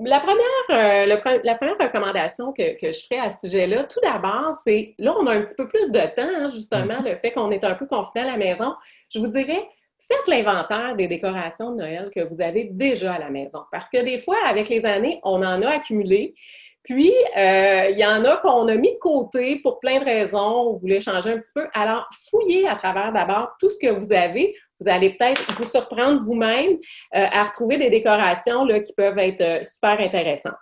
la 0.05 0.21
première, 0.21 0.45
euh, 0.71 1.07
la 1.07 1.55
première 1.55 1.79
recommandation 1.79 2.53
que, 2.53 2.79
que 2.79 2.93
je 2.93 3.07
ferai 3.07 3.21
à 3.21 3.31
ce 3.31 3.47
sujet-là, 3.47 3.85
tout 3.85 4.00
d'abord, 4.03 4.53
c'est 4.67 4.95
là, 4.99 5.15
on 5.19 5.27
a 5.27 5.33
un 5.33 5.43
petit 5.43 5.55
peu 5.55 5.67
plus 5.67 5.91
de 5.91 6.00
temps, 6.15 6.29
hein, 6.29 6.49
justement, 6.49 7.00
mm-hmm. 7.00 7.12
le 7.12 7.19
fait 7.19 7.33
qu'on 7.33 7.50
est 7.50 7.65
un 7.65 7.75
peu 7.75 7.87
confiné 7.87 8.25
à 8.25 8.27
la 8.27 8.37
maison. 8.37 8.75
Je 9.09 9.19
vous 9.19 9.29
dirais, 9.29 9.67
faites 10.11 10.27
l'inventaire 10.27 10.95
des 10.95 11.09
décorations 11.09 11.71
de 11.73 11.77
Noël 11.77 12.11
que 12.15 12.21
vous 12.29 12.43
avez 12.43 12.65
déjà 12.65 13.15
à 13.15 13.19
la 13.19 13.31
maison. 13.31 13.61
Parce 13.73 13.88
que 13.88 14.03
des 14.03 14.19
fois, 14.19 14.37
avec 14.47 14.69
les 14.69 14.85
années, 14.85 15.21
on 15.23 15.37
en 15.43 15.62
a 15.62 15.69
accumulé. 15.69 16.35
Puis, 16.83 17.12
euh, 17.37 17.88
il 17.91 17.99
y 17.99 18.05
en 18.05 18.25
a 18.25 18.37
qu'on 18.38 18.69
a 18.69 18.75
mis 18.75 18.93
de 18.93 18.99
côté 18.99 19.61
pour 19.62 19.81
plein 19.81 20.00
de 20.00 20.05
raisons, 20.05 20.71
on 20.71 20.77
voulait 20.77 21.00
changer 21.00 21.33
un 21.33 21.38
petit 21.38 21.53
peu. 21.55 21.67
Alors, 21.73 22.07
fouillez 22.31 22.69
à 22.69 22.77
travers 22.77 23.12
d'abord 23.12 23.53
tout 23.59 23.71
ce 23.71 23.79
que 23.79 23.91
vous 23.91 24.12
avez 24.12 24.55
vous 24.80 24.88
allez 24.88 25.11
peut-être 25.11 25.52
vous 25.54 25.64
surprendre 25.64 26.20
vous-même 26.23 26.73
euh, 26.73 26.76
à 27.12 27.44
retrouver 27.44 27.78
des 27.78 27.90
décorations 27.90 28.64
là, 28.64 28.80
qui 28.80 28.92
peuvent 28.92 29.18
être 29.18 29.40
euh, 29.40 29.62
super 29.62 30.00
intéressantes. 30.00 30.54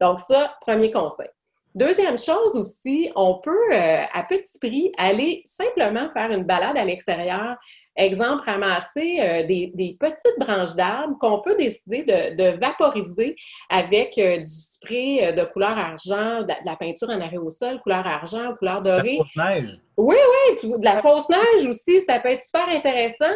Donc, 0.00 0.20
ça, 0.20 0.54
premier 0.60 0.90
conseil. 0.90 1.28
Deuxième 1.74 2.18
chose 2.18 2.54
aussi, 2.54 3.10
on 3.16 3.40
peut, 3.42 3.72
euh, 3.72 4.04
à 4.12 4.24
petit 4.24 4.58
prix, 4.60 4.92
aller 4.98 5.42
simplement 5.46 6.08
faire 6.12 6.30
une 6.30 6.44
balade 6.44 6.76
à 6.76 6.84
l'extérieur. 6.84 7.56
Exemple, 7.96 8.42
ramasser 8.44 9.20
euh, 9.20 9.42
des, 9.46 9.96
petites 9.98 10.38
branches 10.38 10.74
d'arbres 10.74 11.16
qu'on 11.18 11.40
peut 11.40 11.56
décider 11.56 12.02
de, 12.02 12.58
vaporiser 12.58 13.36
avec 13.70 14.18
euh, 14.18 14.38
du 14.38 14.46
spray 14.46 15.32
de 15.32 15.44
couleur 15.44 15.78
argent, 15.78 16.42
de, 16.42 16.52
la 16.66 16.76
peinture 16.76 17.08
en 17.08 17.20
aérosol, 17.20 17.80
couleur 17.80 18.06
argent, 18.06 18.54
couleur 18.58 18.82
dorée. 18.82 19.16
De 19.16 19.18
la 19.18 19.24
fausse 19.24 19.36
neige. 19.36 19.80
Oui, 19.96 20.16
oui, 20.62 20.72
de 20.78 20.84
la 20.84 21.00
fausse 21.00 21.28
neige 21.28 21.66
aussi, 21.66 22.02
ça 22.06 22.18
peut 22.20 22.30
être 22.30 22.42
super 22.42 22.68
intéressant. 22.68 23.34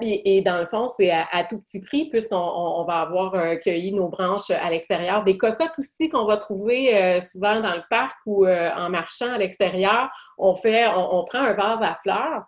Et, 0.00 0.42
dans 0.42 0.58
le 0.58 0.66
fond, 0.66 0.88
c'est 0.88 1.10
à, 1.10 1.44
tout 1.48 1.60
petit 1.60 1.80
prix 1.80 2.10
puisqu'on 2.10 2.84
va 2.84 3.00
avoir 3.00 3.58
cueilli 3.60 3.92
nos 3.92 4.08
branches 4.08 4.50
à 4.50 4.70
l'extérieur. 4.70 5.24
Des 5.24 5.36
cocottes 5.38 5.78
aussi 5.78 6.08
qu'on 6.08 6.26
va 6.26 6.36
trouver 6.36 7.20
souvent 7.20 7.60
dans 7.60 7.74
le 7.74 7.82
parc 7.88 8.16
ou 8.26 8.46
en 8.46 8.90
marchant 8.90 9.32
à 9.32 9.38
l'extérieur. 9.38 10.08
On 10.38 10.54
prend 10.54 11.38
un 11.38 11.54
vase 11.54 11.82
à 11.82 11.96
fleurs 12.02 12.44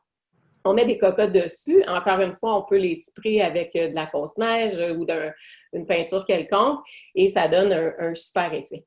on 0.64 0.75
met 0.75 0.85
des 0.85 0.99
cocottes 0.99 1.33
dessus. 1.33 1.83
Encore 1.88 2.21
une 2.21 2.33
fois, 2.33 2.59
on 2.59 2.62
peut 2.62 2.79
les 2.79 2.95
sprayer 2.95 3.43
avec 3.43 3.75
euh, 3.76 3.88
de 3.88 3.95
la 3.95 4.07
fausse 4.07 4.37
neige 4.37 4.79
euh, 4.79 4.95
ou 4.95 5.05
d'une 5.05 5.87
peinture 5.87 6.25
quelconque 6.25 6.81
et 7.14 7.29
ça 7.29 7.49
donne 7.49 7.73
un, 7.73 8.14
super 8.14 8.52
effet. 8.52 8.85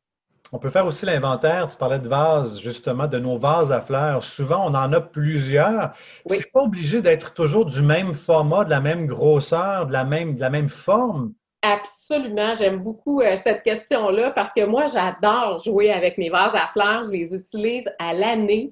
On 0.51 0.59
peut 0.59 0.69
faire 0.69 0.85
aussi 0.85 1.05
l'inventaire. 1.05 1.67
Tu 1.69 1.77
parlais 1.77 1.99
de 1.99 2.07
vases, 2.07 2.59
justement, 2.61 3.07
de 3.07 3.17
nos 3.17 3.37
vases 3.37 3.71
à 3.71 3.81
fleurs. 3.81 4.23
Souvent, 4.23 4.65
on 4.65 4.75
en 4.75 4.93
a 4.93 5.01
plusieurs. 5.01 5.93
Ce 6.29 6.35
C'est 6.35 6.51
pas 6.51 6.61
obligé 6.61 7.01
d'être 7.01 7.33
toujours 7.33 7.65
du 7.65 7.81
même 7.81 8.13
format, 8.13 8.63
de 8.63 8.69
la 8.69 8.79
même 8.79 9.07
grosseur, 9.07 9.87
de 9.87 9.93
la 9.93 10.05
même, 10.05 10.35
de 10.35 10.41
la 10.41 10.49
même 10.49 10.69
forme? 10.69 11.33
Absolument. 11.61 12.53
J'aime 12.53 12.77
beaucoup 12.77 13.21
euh, 13.21 13.35
cette 13.43 13.63
question-là 13.63 14.31
parce 14.31 14.51
que 14.55 14.65
moi, 14.65 14.85
j'adore 14.85 15.57
jouer 15.57 15.91
avec 15.91 16.17
mes 16.17 16.29
vases 16.29 16.53
à 16.53 16.69
fleurs. 16.71 17.03
Je 17.03 17.11
les 17.11 17.33
utilise 17.33 17.85
à 17.97 18.13
l'année. 18.13 18.71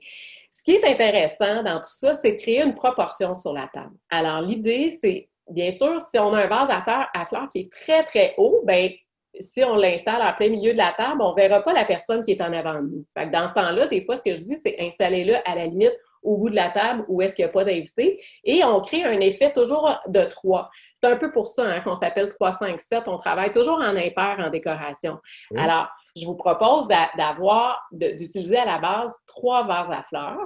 Ce 0.52 0.64
qui 0.64 0.74
est 0.74 0.86
intéressant 0.86 1.64
dans 1.64 1.80
tout 1.80 1.88
ça, 1.88 2.14
c'est 2.14 2.34
de 2.34 2.38
créer 2.38 2.62
une 2.62 2.76
proportion 2.76 3.34
sur 3.34 3.52
la 3.52 3.68
table. 3.74 3.96
Alors, 4.12 4.42
l'idée, 4.42 4.96
c'est, 5.02 5.28
bien 5.50 5.72
sûr, 5.72 6.00
si 6.02 6.20
on 6.20 6.34
a 6.34 6.44
un 6.44 6.48
vase 6.48 6.70
à 6.70 6.82
fleurs, 6.84 7.08
à 7.16 7.26
fleurs 7.26 7.50
qui 7.50 7.62
est 7.62 7.72
très, 7.72 8.04
très 8.04 8.36
haut, 8.38 8.62
ben 8.64 8.92
si 9.40 9.64
on 9.64 9.76
l'installe 9.76 10.22
en 10.22 10.34
plein 10.34 10.50
milieu 10.50 10.74
de 10.74 10.78
la 10.78 10.94
table, 10.96 11.22
on 11.22 11.32
ne 11.32 11.36
verra 11.36 11.62
pas 11.62 11.74
la 11.74 11.86
personne 11.86 12.24
qui 12.24 12.32
est 12.32 12.42
en 12.42 12.54
avant 12.54 12.76
de 12.76 12.88
nous. 12.88 13.06
Fait 13.18 13.30
dans 13.30 13.48
ce 13.48 13.54
temps-là, 13.54 13.88
des 13.88 14.04
fois, 14.06 14.16
ce 14.16 14.24
que 14.24 14.34
je 14.34 14.40
dis, 14.40 14.58
c'est 14.64 14.76
installer-le 14.80 15.36
à 15.46 15.56
la 15.56 15.66
limite 15.66 15.94
au 16.24 16.38
bout 16.38 16.50
de 16.50 16.56
la 16.56 16.70
table 16.70 17.04
où 17.08 17.22
est-ce 17.22 17.36
qu'il 17.36 17.44
n'y 17.44 17.50
a 17.50 17.52
pas 17.52 17.66
d'invité. 17.66 18.22
Et 18.44 18.64
on 18.64 18.80
crée 18.82 19.04
un 19.04 19.20
effet 19.20 19.52
toujours 19.52 19.94
de 20.08 20.24
trois. 20.26 20.70
C'est 20.96 21.08
un 21.08 21.18
peu 21.18 21.32
pour 21.32 21.48
ça 21.48 21.66
hein, 21.66 21.82
qu'on 21.82 21.96
s'appelle 21.96 22.30
3, 22.30 22.52
5, 22.54 22.80
7. 22.80 23.08
On 23.08 23.18
travaille 23.18 23.52
toujours 23.52 23.78
en 23.78 23.96
impair 23.96 24.38
en 24.40 24.50
décoration. 24.50 25.20
Alors, 25.58 25.90
je 26.16 26.26
vous 26.26 26.36
propose 26.36 26.88
d'avoir, 27.18 27.88
d'utiliser 27.92 28.58
à 28.58 28.66
la 28.66 28.78
base 28.78 29.14
trois 29.28 29.66
vases 29.66 29.92
à 29.92 30.04
fleurs. 30.04 30.38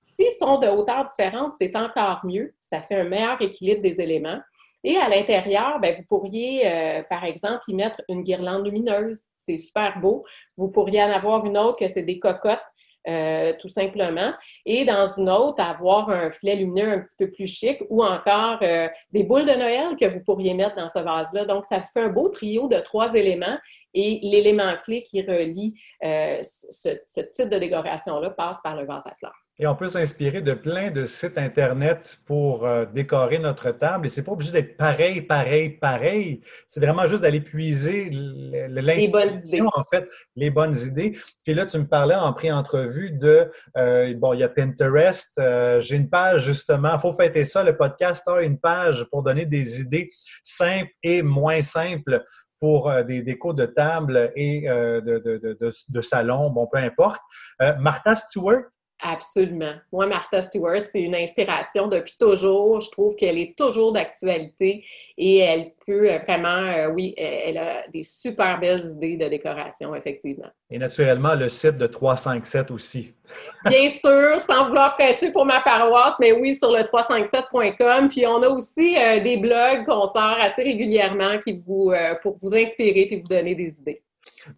S'ils 0.00 0.30
sont 0.38 0.58
de 0.58 0.66
hauteur 0.66 1.08
différente, 1.08 1.54
c'est 1.58 1.74
encore 1.74 2.20
mieux. 2.24 2.54
Ça 2.60 2.80
fait 2.80 2.96
un 2.96 3.04
meilleur 3.04 3.40
équilibre 3.40 3.80
des 3.80 4.00
éléments. 4.00 4.40
Et 4.84 4.96
à 4.96 5.08
l'intérieur, 5.08 5.80
ben, 5.80 5.94
vous 5.96 6.04
pourriez, 6.04 6.66
euh, 6.66 7.02
par 7.08 7.24
exemple, 7.24 7.62
y 7.68 7.74
mettre 7.74 8.00
une 8.08 8.22
guirlande 8.22 8.64
lumineuse. 8.64 9.28
C'est 9.36 9.58
super 9.58 9.98
beau. 9.98 10.24
Vous 10.56 10.68
pourriez 10.68 11.02
en 11.02 11.10
avoir 11.10 11.44
une 11.46 11.58
autre 11.58 11.78
que 11.78 11.92
c'est 11.92 12.02
des 12.02 12.18
cocottes 12.18 12.60
euh, 13.06 13.52
tout 13.60 13.68
simplement. 13.68 14.32
Et 14.64 14.86
dans 14.86 15.12
une 15.18 15.28
autre, 15.28 15.62
avoir 15.62 16.08
un 16.08 16.30
filet 16.30 16.56
lumineux 16.56 16.90
un 16.90 17.00
petit 17.00 17.16
peu 17.18 17.30
plus 17.30 17.46
chic 17.46 17.82
ou 17.90 18.02
encore 18.02 18.58
euh, 18.62 18.88
des 19.12 19.24
boules 19.24 19.44
de 19.44 19.52
Noël 19.52 19.94
que 20.00 20.06
vous 20.06 20.20
pourriez 20.20 20.54
mettre 20.54 20.76
dans 20.76 20.88
ce 20.88 21.00
vase-là. 21.00 21.44
Donc, 21.44 21.66
ça 21.66 21.82
fait 21.82 22.00
un 22.00 22.08
beau 22.08 22.30
trio 22.30 22.66
de 22.66 22.80
trois 22.80 23.14
éléments 23.14 23.58
et 23.92 24.20
l'élément 24.22 24.74
clé 24.82 25.02
qui 25.02 25.20
relie 25.20 25.74
euh, 26.02 26.38
ce, 26.42 27.20
type 27.32 27.50
de 27.50 27.58
décoration-là 27.58 28.30
passe 28.30 28.58
par 28.62 28.74
le 28.74 28.86
vase 28.86 29.06
à 29.06 29.14
fleurs. 29.16 29.43
Et 29.58 29.66
on 29.68 29.76
peut 29.76 29.86
s'inspirer 29.86 30.42
de 30.42 30.52
plein 30.52 30.90
de 30.90 31.04
sites 31.04 31.38
Internet 31.38 32.18
pour 32.26 32.66
euh, 32.66 32.86
décorer 32.86 33.38
notre 33.38 33.70
table. 33.70 34.06
Et 34.06 34.08
c'est 34.08 34.24
pas 34.24 34.32
obligé 34.32 34.50
d'être 34.50 34.76
pareil, 34.76 35.22
pareil, 35.22 35.70
pareil. 35.70 36.40
C'est 36.66 36.80
vraiment 36.80 37.06
juste 37.06 37.22
d'aller 37.22 37.40
puiser 37.40 38.10
l'inspiration, 38.10 39.68
en 39.74 39.84
fait, 39.84 40.08
les 40.34 40.50
bonnes 40.50 40.76
idées. 40.76 41.16
Puis 41.44 41.54
là, 41.54 41.66
tu 41.66 41.78
me 41.78 41.86
parlais 41.86 42.16
en 42.16 42.32
pré-entrevue 42.32 43.12
de, 43.12 43.48
euh, 43.76 44.12
bon, 44.14 44.32
il 44.32 44.40
y 44.40 44.42
a 44.42 44.48
Pinterest. 44.48 45.40
J'ai 45.78 45.96
une 45.96 46.10
page, 46.10 46.44
justement, 46.44 46.94
il 46.94 46.98
faut 46.98 47.14
fêter 47.14 47.44
ça, 47.44 47.62
le 47.62 47.76
podcast 47.76 48.26
a 48.26 48.42
une 48.42 48.58
page 48.58 49.04
pour 49.04 49.22
donner 49.22 49.46
des 49.46 49.80
idées 49.80 50.10
simples 50.42 50.90
et 51.02 51.22
moins 51.22 51.62
simples 51.62 52.24
pour 52.64 52.88
euh, 52.88 53.02
des 53.02 53.20
décos 53.20 53.52
de 53.52 53.66
table 53.66 54.32
et 54.36 54.70
euh, 54.70 55.00
de, 55.02 56.00
salon, 56.00 56.48
bon, 56.48 56.66
peu 56.66 56.78
importe. 56.78 57.20
Euh, 57.60 57.74
Martha 57.78 58.16
Stewart, 58.16 58.62
Absolument. 59.00 59.74
Moi, 59.92 60.06
Martha 60.06 60.40
Stewart, 60.40 60.84
c'est 60.90 61.02
une 61.02 61.14
inspiration 61.14 61.88
depuis 61.88 62.14
toujours. 62.18 62.80
Je 62.80 62.90
trouve 62.90 63.16
qu'elle 63.16 63.38
est 63.38 63.56
toujours 63.56 63.92
d'actualité 63.92 64.84
et 65.18 65.38
elle 65.38 65.72
peut 65.86 66.16
vraiment, 66.18 66.48
euh, 66.48 66.88
oui, 66.90 67.12
elle 67.16 67.58
a 67.58 67.86
des 67.88 68.02
super 68.02 68.58
belles 68.60 68.92
idées 68.96 69.16
de 69.16 69.28
décoration, 69.28 69.94
effectivement. 69.94 70.48
Et 70.70 70.78
naturellement, 70.78 71.34
le 71.34 71.48
site 71.48 71.76
de 71.76 71.86
357 71.86 72.70
aussi. 72.70 73.14
Bien 73.66 73.90
sûr, 73.90 74.40
sans 74.40 74.68
vouloir 74.68 74.94
prêcher 74.94 75.32
pour 75.32 75.44
ma 75.44 75.60
paroisse, 75.60 76.14
mais 76.20 76.32
oui, 76.32 76.54
sur 76.54 76.70
le 76.70 76.82
357.com. 76.82 78.08
Puis 78.08 78.26
on 78.26 78.42
a 78.42 78.48
aussi 78.48 78.96
euh, 78.96 79.20
des 79.20 79.36
blogs 79.36 79.84
qu'on 79.86 80.08
sort 80.08 80.38
assez 80.40 80.62
régulièrement 80.62 81.38
qui 81.40 81.60
vous, 81.66 81.90
euh, 81.90 82.14
pour 82.22 82.36
vous 82.40 82.54
inspirer 82.54 83.08
et 83.10 83.16
vous 83.16 83.28
donner 83.28 83.54
des 83.54 83.74
idées. 83.80 84.02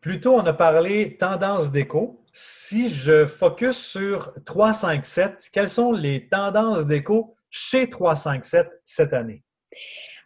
Plus 0.01 0.21
tôt, 0.21 0.35
on 0.35 0.47
a 0.47 0.53
parlé 0.53 1.17
tendance 1.17 1.71
déco. 1.71 2.21
Si 2.39 2.91
je 2.91 3.25
focus 3.25 3.79
sur 3.79 4.35
357, 4.45 5.49
quelles 5.51 5.71
sont 5.71 5.93
les 5.93 6.29
tendances 6.29 6.85
déco 6.85 7.35
chez 7.49 7.89
357 7.89 8.69
cette 8.85 9.15
année? 9.15 9.43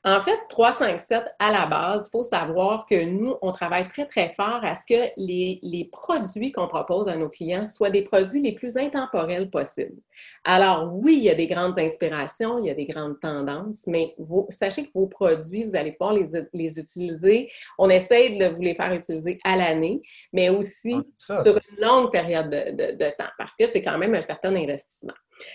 En 0.02 0.18
fait, 0.20 0.38
357, 0.48 1.24
à 1.38 1.52
la 1.52 1.66
base, 1.66 2.06
il 2.06 2.10
faut 2.10 2.22
savoir 2.22 2.86
que 2.86 3.04
nous, 3.04 3.34
on 3.42 3.52
travaille 3.52 3.86
très, 3.88 4.06
très 4.06 4.32
fort 4.32 4.60
à 4.62 4.74
ce 4.74 4.86
que 4.88 5.10
les, 5.18 5.58
les 5.62 5.90
produits 5.92 6.52
qu'on 6.52 6.68
propose 6.68 7.06
à 7.06 7.16
nos 7.16 7.28
clients 7.28 7.66
soient 7.66 7.90
des 7.90 8.00
produits 8.00 8.40
les 8.40 8.52
plus 8.52 8.78
intemporels 8.78 9.50
possibles. 9.50 10.00
Alors, 10.44 10.90
oui, 10.94 11.16
il 11.18 11.24
y 11.24 11.28
a 11.28 11.34
des 11.34 11.46
grandes 11.46 11.78
inspirations, 11.78 12.58
il 12.58 12.64
y 12.64 12.70
a 12.70 12.74
des 12.74 12.86
grandes 12.86 13.20
tendances, 13.20 13.86
mais 13.86 14.16
sachez 14.48 14.86
que 14.86 14.90
vos 14.94 15.06
produits, 15.06 15.64
vous 15.64 15.76
allez 15.76 15.92
pouvoir 15.92 16.14
les, 16.14 16.30
les 16.54 16.78
utiliser. 16.78 17.50
On 17.78 17.90
essaie 17.90 18.30
de 18.30 18.54
vous 18.54 18.62
les 18.62 18.74
faire 18.74 18.94
utiliser 18.94 19.38
à 19.44 19.54
l'année, 19.54 20.00
mais 20.32 20.48
aussi 20.48 20.96
sur 21.18 21.58
une 21.58 21.78
longue 21.78 22.10
période 22.10 22.48
de, 22.48 22.96
de 22.96 23.16
temps, 23.18 23.30
parce 23.36 23.54
que 23.54 23.66
c'est 23.66 23.82
quand 23.82 23.98
même 23.98 24.14
un 24.14 24.22
certain 24.22 24.56
investissement. 24.56 25.12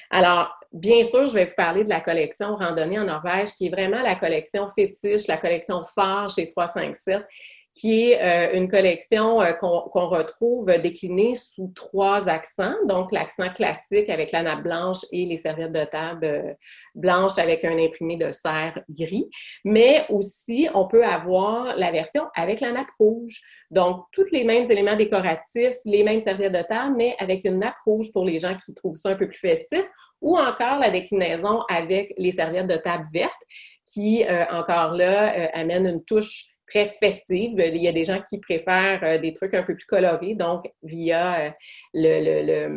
Alors, 0.09 0.53
bien 0.71 1.03
sûr, 1.03 1.27
je 1.27 1.33
vais 1.33 1.45
vous 1.45 1.55
parler 1.55 1.83
de 1.83 1.89
la 1.89 2.01
collection 2.01 2.55
Randonnée 2.55 2.99
en 2.99 3.05
Norvège, 3.05 3.53
qui 3.53 3.67
est 3.67 3.69
vraiment 3.69 4.01
la 4.01 4.15
collection 4.15 4.69
fétiche, 4.69 5.27
la 5.27 5.37
collection 5.37 5.83
phare 5.83 6.29
chez 6.29 6.47
357, 6.47 7.25
qui 7.75 8.09
est 8.09 8.21
euh, 8.21 8.57
une 8.57 8.69
collection 8.69 9.41
euh, 9.41 9.51
qu'on 9.51 10.07
retrouve 10.07 10.67
déclinée 10.81 11.35
sous 11.35 11.71
trois 11.75 12.29
accents. 12.29 12.75
Donc, 12.87 13.11
l'accent 13.11 13.49
classique 13.49 14.09
avec 14.09 14.31
la 14.31 14.43
nappe 14.43 14.63
blanche 14.63 14.99
et 15.11 15.25
les 15.25 15.37
serviettes 15.37 15.73
de 15.73 15.83
table 15.83 16.25
euh, 16.25 16.53
blanches 16.95 17.37
avec 17.37 17.65
un 17.65 17.77
imprimé 17.77 18.15
de 18.15 18.31
serre 18.31 18.81
gris. 18.89 19.29
Mais 19.65 20.05
aussi, 20.07 20.69
on 20.73 20.87
peut 20.87 21.05
avoir 21.05 21.75
la 21.75 21.91
version 21.91 22.23
avec 22.33 22.61
la 22.61 22.71
nappe 22.71 22.91
rouge. 22.97 23.41
Donc, 23.71 24.05
tous 24.13 24.31
les 24.31 24.45
mêmes 24.45 24.71
éléments 24.71 24.95
décoratifs, 24.95 25.75
les 25.83 26.03
mêmes 26.03 26.21
serviettes 26.21 26.53
de 26.53 26.63
table, 26.63 26.95
mais 26.97 27.17
avec 27.19 27.43
une 27.43 27.59
nappe 27.59 27.79
rouge 27.85 28.09
pour 28.13 28.23
les 28.23 28.39
gens 28.39 28.55
qui 28.65 28.73
trouvent 28.73 28.95
ça 28.95 29.09
un 29.09 29.15
peu 29.15 29.27
plus 29.27 29.39
festif. 29.39 29.83
Ou 30.21 30.37
encore 30.37 30.79
la 30.79 30.89
déclinaison 30.89 31.61
avec 31.69 32.13
les 32.17 32.31
serviettes 32.31 32.67
de 32.67 32.77
table 32.77 33.05
vertes 33.13 33.33
qui, 33.85 34.23
encore 34.49 34.93
là, 34.93 35.49
amène 35.53 35.85
une 35.85 36.03
touche 36.03 36.54
très 36.67 36.85
festive. 36.85 37.53
Il 37.57 37.81
y 37.81 37.87
a 37.87 37.91
des 37.91 38.03
gens 38.03 38.21
qui 38.27 38.39
préfèrent 38.39 39.03
euh, 39.03 39.17
des 39.17 39.33
trucs 39.33 39.53
un 39.53 39.63
peu 39.63 39.75
plus 39.75 39.85
colorés, 39.85 40.35
donc 40.35 40.65
via 40.83 41.53
euh, 41.93 42.69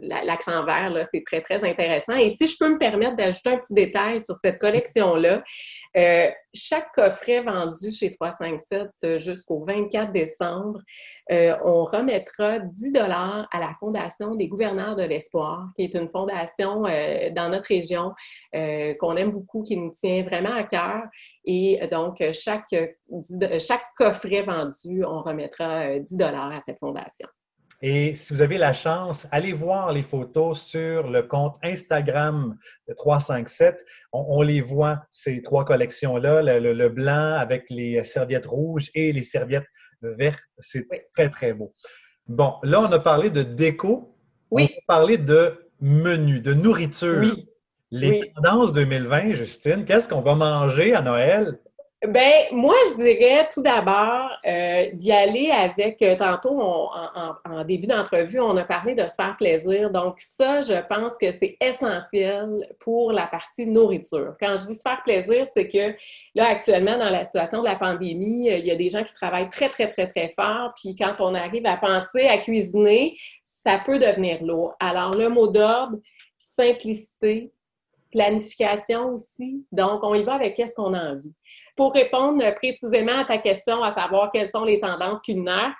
l'accent 0.00 0.64
vert, 0.64 0.92
c'est 1.10 1.22
très, 1.24 1.40
très 1.40 1.64
intéressant. 1.64 2.14
Et 2.14 2.30
si 2.30 2.46
je 2.46 2.56
peux 2.58 2.72
me 2.72 2.78
permettre 2.78 3.16
d'ajouter 3.16 3.50
un 3.50 3.58
petit 3.58 3.74
détail 3.74 4.20
sur 4.20 4.36
cette 4.36 4.58
collection-là, 4.58 5.42
euh, 5.96 6.30
chaque 6.52 6.92
coffret 6.92 7.40
vendu 7.40 7.90
chez 7.92 8.14
357 8.14 9.18
jusqu'au 9.18 9.64
24 9.64 10.12
décembre, 10.12 10.80
on 11.30 11.84
remettra 11.84 12.58
10 12.58 12.92
dollars 12.92 13.48
à 13.52 13.60
la 13.60 13.74
Fondation 13.80 14.34
des 14.34 14.48
gouverneurs 14.48 14.96
de 14.96 15.02
l'espoir, 15.02 15.68
qui 15.76 15.82
est 15.82 15.94
une 15.94 16.08
fondation 16.08 16.82
dans 16.82 17.48
notre 17.50 17.66
région 17.66 18.12
qu'on 18.52 19.16
aime 19.16 19.30
beaucoup, 19.30 19.62
qui 19.62 19.76
nous 19.76 19.92
tient 19.92 20.22
vraiment 20.22 20.54
à 20.54 20.64
cœur 20.64 21.04
et 21.44 21.82
euh, 21.82 21.88
donc, 21.88 22.20
euh, 22.20 22.32
chaque, 22.32 22.72
euh, 22.72 23.58
chaque 23.58 23.84
coffret 23.96 24.42
vendu, 24.42 25.04
on 25.04 25.22
remettra 25.22 25.98
10 25.98 26.16
dollars 26.16 26.52
à 26.52 26.60
cette 26.60 26.78
fondation. 26.78 27.28
Et 27.86 28.14
si 28.14 28.32
vous 28.32 28.40
avez 28.40 28.56
la 28.56 28.72
chance, 28.72 29.28
allez 29.30 29.52
voir 29.52 29.92
les 29.92 30.00
photos 30.00 30.58
sur 30.58 31.10
le 31.10 31.22
compte 31.22 31.58
Instagram 31.62 32.56
de 32.88 32.94
357. 32.94 33.84
On, 34.14 34.40
les 34.40 34.62
voit, 34.62 35.02
ces 35.10 35.42
trois 35.42 35.66
collections-là, 35.66 36.40
le, 36.60 36.88
blanc 36.88 37.34
avec 37.34 37.66
les 37.68 38.02
serviettes 38.02 38.46
rouges 38.46 38.90
et 38.94 39.12
les 39.12 39.20
serviettes 39.20 39.66
vertes. 40.00 40.40
C'est 40.60 40.86
très, 41.12 41.28
très 41.28 41.52
beau. 41.52 41.74
Bon, 42.26 42.54
là, 42.62 42.80
on 42.80 42.90
a 42.90 42.98
parlé 42.98 43.28
de 43.28 43.42
déco. 43.42 44.16
Oui. 44.50 44.70
On 44.72 44.78
a 44.78 44.96
parlé 44.96 45.18
de 45.18 45.68
menu, 45.82 46.40
de 46.40 46.54
nourriture. 46.54 47.18
Oui. 47.20 47.46
Les 47.90 48.10
Oui. 48.12 48.32
tendances 48.34 48.72
2020, 48.72 49.34
Justine, 49.34 49.84
qu'est-ce 49.84 50.08
qu'on 50.08 50.22
va 50.22 50.34
manger 50.34 50.94
à 50.94 51.02
Noël? 51.02 51.60
Ben, 52.06 52.46
moi, 52.52 52.74
je 52.90 53.02
dirais 53.02 53.48
tout 53.52 53.62
d'abord 53.62 54.30
euh, 54.46 54.90
d'y 54.92 55.10
aller 55.10 55.50
avec, 55.50 56.02
euh, 56.02 56.16
tantôt, 56.16 56.60
en- 56.60 56.90
en 57.44 57.64
début 57.64 57.86
d'entrevue, 57.86 58.40
on 58.40 58.56
a 58.56 58.64
parlé 58.64 58.94
de 58.94 59.06
se 59.06 59.14
faire 59.14 59.36
plaisir. 59.38 59.90
Donc, 59.90 60.16
ça, 60.20 60.60
je 60.60 60.74
pense 60.86 61.14
que 61.20 61.30
c'est 61.32 61.56
essentiel 61.60 62.68
pour 62.80 63.12
la 63.12 63.26
partie 63.26 63.66
nourriture. 63.66 64.34
Quand 64.40 64.56
je 64.60 64.66
dis 64.66 64.74
se 64.74 64.82
faire 64.82 65.02
plaisir, 65.04 65.46
c'est 65.54 65.68
que 65.68 65.94
là, 66.34 66.48
actuellement, 66.48 66.98
dans 66.98 67.10
la 67.10 67.24
situation 67.24 67.60
de 67.60 67.68
la 67.68 67.76
pandémie, 67.76 68.50
euh, 68.50 68.58
il 68.58 68.66
y 68.66 68.70
a 68.70 68.76
des 68.76 68.90
gens 68.90 69.02
qui 69.04 69.14
travaillent 69.14 69.48
très, 69.50 69.68
très, 69.68 69.88
très, 69.88 70.06
très 70.08 70.28
fort. 70.28 70.72
Puis 70.76 70.96
quand 70.96 71.14
on 71.20 71.34
arrive 71.34 71.64
à 71.66 71.76
penser 71.76 72.26
à 72.26 72.38
cuisiner, 72.38 73.16
ça 73.42 73.80
peut 73.84 73.98
devenir 73.98 74.42
lourd. 74.44 74.74
Alors, 74.78 75.12
le 75.12 75.28
mot 75.28 75.46
d'ordre, 75.48 75.96
simplicité, 76.36 77.50
planification 78.12 79.10
aussi. 79.14 79.64
Donc, 79.72 80.04
on 80.04 80.14
y 80.14 80.22
va 80.22 80.34
avec 80.34 80.54
qu'est-ce 80.54 80.74
qu'on 80.74 80.94
a 80.94 81.12
envie. 81.12 81.32
Pour 81.76 81.92
répondre 81.92 82.42
précisément 82.54 83.18
à 83.18 83.24
ta 83.24 83.38
question, 83.38 83.82
à 83.82 83.92
savoir 83.92 84.30
quelles 84.32 84.48
sont 84.48 84.64
les 84.64 84.80
tendances 84.80 85.20
culinaires, 85.22 85.74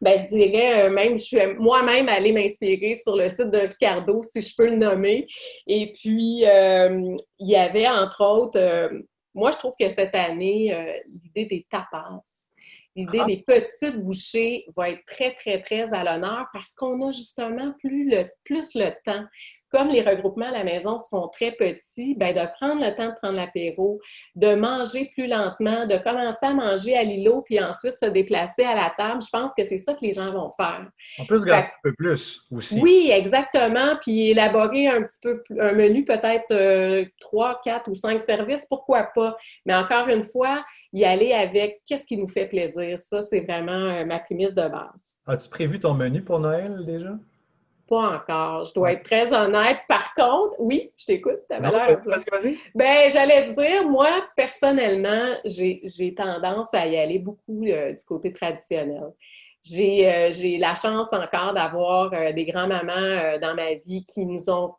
ben, 0.00 0.18
je 0.18 0.28
dirais 0.28 0.84
euh, 0.84 0.90
même, 0.90 1.18
je 1.18 1.24
suis 1.24 1.46
moi-même 1.58 2.08
allée 2.08 2.32
m'inspirer 2.32 2.98
sur 3.02 3.16
le 3.16 3.30
site 3.30 3.50
de 3.50 3.58
Ricardo, 3.58 4.20
si 4.22 4.42
je 4.42 4.54
peux 4.54 4.66
le 4.66 4.76
nommer. 4.76 5.26
Et 5.66 5.92
puis, 5.92 6.44
euh, 6.46 7.16
il 7.38 7.48
y 7.48 7.56
avait, 7.56 7.88
entre 7.88 8.22
autres, 8.22 8.58
euh, 8.60 8.90
moi, 9.36 9.50
je 9.50 9.58
trouve 9.58 9.74
que 9.78 9.88
cette 9.90 10.14
année, 10.14 10.74
euh, 10.74 10.98
l'idée 11.08 11.44
des 11.44 11.66
tapas, 11.70 12.20
l'idée 12.94 13.22
des 13.26 13.44
petites 13.46 14.00
bouchées 14.02 14.64
va 14.74 14.88
être 14.90 15.04
très, 15.06 15.34
très, 15.34 15.60
très 15.60 15.92
à 15.92 16.02
l'honneur 16.02 16.46
parce 16.54 16.74
qu'on 16.74 17.06
a 17.06 17.10
justement 17.10 17.74
plus 17.78 18.08
le, 18.08 18.30
plus 18.44 18.74
le 18.74 18.88
temps 19.04 19.24
comme 19.76 19.88
les 19.88 20.00
regroupements 20.00 20.46
à 20.46 20.52
la 20.52 20.64
maison 20.64 20.96
seront 20.98 21.28
très 21.28 21.52
petits, 21.52 22.14
ben 22.14 22.34
de 22.34 22.40
prendre 22.58 22.82
le 22.82 22.94
temps 22.94 23.08
de 23.08 23.14
prendre 23.20 23.34
l'apéro, 23.34 24.00
de 24.34 24.54
manger 24.54 25.10
plus 25.14 25.26
lentement, 25.26 25.86
de 25.86 25.96
commencer 25.98 26.38
à 26.40 26.54
manger 26.54 26.96
à 26.96 27.02
l'îlot, 27.02 27.42
puis 27.42 27.60
ensuite 27.62 27.98
se 27.98 28.06
déplacer 28.06 28.64
à 28.64 28.74
la 28.74 28.94
table. 28.96 29.20
Je 29.20 29.28
pense 29.30 29.50
que 29.56 29.66
c'est 29.68 29.78
ça 29.78 29.92
que 29.92 30.00
les 30.00 30.12
gens 30.12 30.32
vont 30.32 30.50
faire. 30.58 30.88
On 31.18 31.26
peut 31.26 31.38
se 31.38 31.44
gâter 31.44 31.68
un 31.68 31.90
peu 31.90 31.92
plus 31.92 32.40
aussi. 32.50 32.80
Oui, 32.80 33.10
exactement. 33.12 33.96
Puis 34.00 34.30
élaborer 34.30 34.88
un 34.88 35.02
petit 35.02 35.18
peu 35.20 35.42
un 35.60 35.72
menu, 35.72 36.06
peut-être 36.06 36.52
euh, 36.52 37.04
trois, 37.20 37.60
quatre 37.62 37.90
ou 37.90 37.94
cinq 37.94 38.22
services, 38.22 38.64
pourquoi 38.70 39.10
pas. 39.14 39.36
Mais 39.66 39.74
encore 39.74 40.08
une 40.08 40.24
fois, 40.24 40.64
y 40.94 41.04
aller 41.04 41.34
avec 41.34 41.82
qu'est-ce 41.86 42.06
qui 42.06 42.16
nous 42.16 42.28
fait 42.28 42.46
plaisir. 42.46 42.98
Ça, 42.98 43.24
c'est 43.28 43.40
vraiment 43.40 43.72
euh, 43.72 44.06
ma 44.06 44.20
prémisse 44.20 44.54
de 44.54 44.68
base. 44.68 45.18
As-tu 45.26 45.50
prévu 45.50 45.78
ton 45.78 45.92
menu 45.92 46.22
pour 46.22 46.40
Noël 46.40 46.82
déjà? 46.86 47.18
Pas 47.88 48.16
encore. 48.16 48.64
Je 48.64 48.74
dois 48.74 48.92
être 48.92 49.04
très 49.04 49.32
honnête. 49.32 49.78
Par 49.88 50.12
contre, 50.14 50.54
oui, 50.58 50.92
je 50.96 51.06
t'écoute. 51.06 51.38
T'avais 51.48 51.70
l'air-. 51.70 52.02
Ben, 52.74 53.10
j'allais 53.12 53.54
te 53.54 53.60
dire, 53.60 53.88
moi, 53.88 54.24
personnellement, 54.36 55.36
j'ai 55.44 56.14
tendance 56.16 56.68
à 56.72 56.86
y 56.86 56.96
aller 56.96 57.18
beaucoup 57.20 57.64
euh, 57.64 57.92
du 57.92 58.04
côté 58.04 58.32
traditionnel. 58.32 59.12
J'ai 59.68 60.08
euh, 60.08 60.58
la 60.58 60.74
chance 60.74 61.08
encore 61.12 61.52
d'avoir 61.54 62.12
euh, 62.12 62.32
des 62.32 62.44
grands-mamans 62.44 62.92
euh, 62.92 63.38
dans 63.38 63.54
ma 63.54 63.74
vie 63.74 64.04
qui 64.04 64.24
nous 64.24 64.48
ont, 64.48 64.74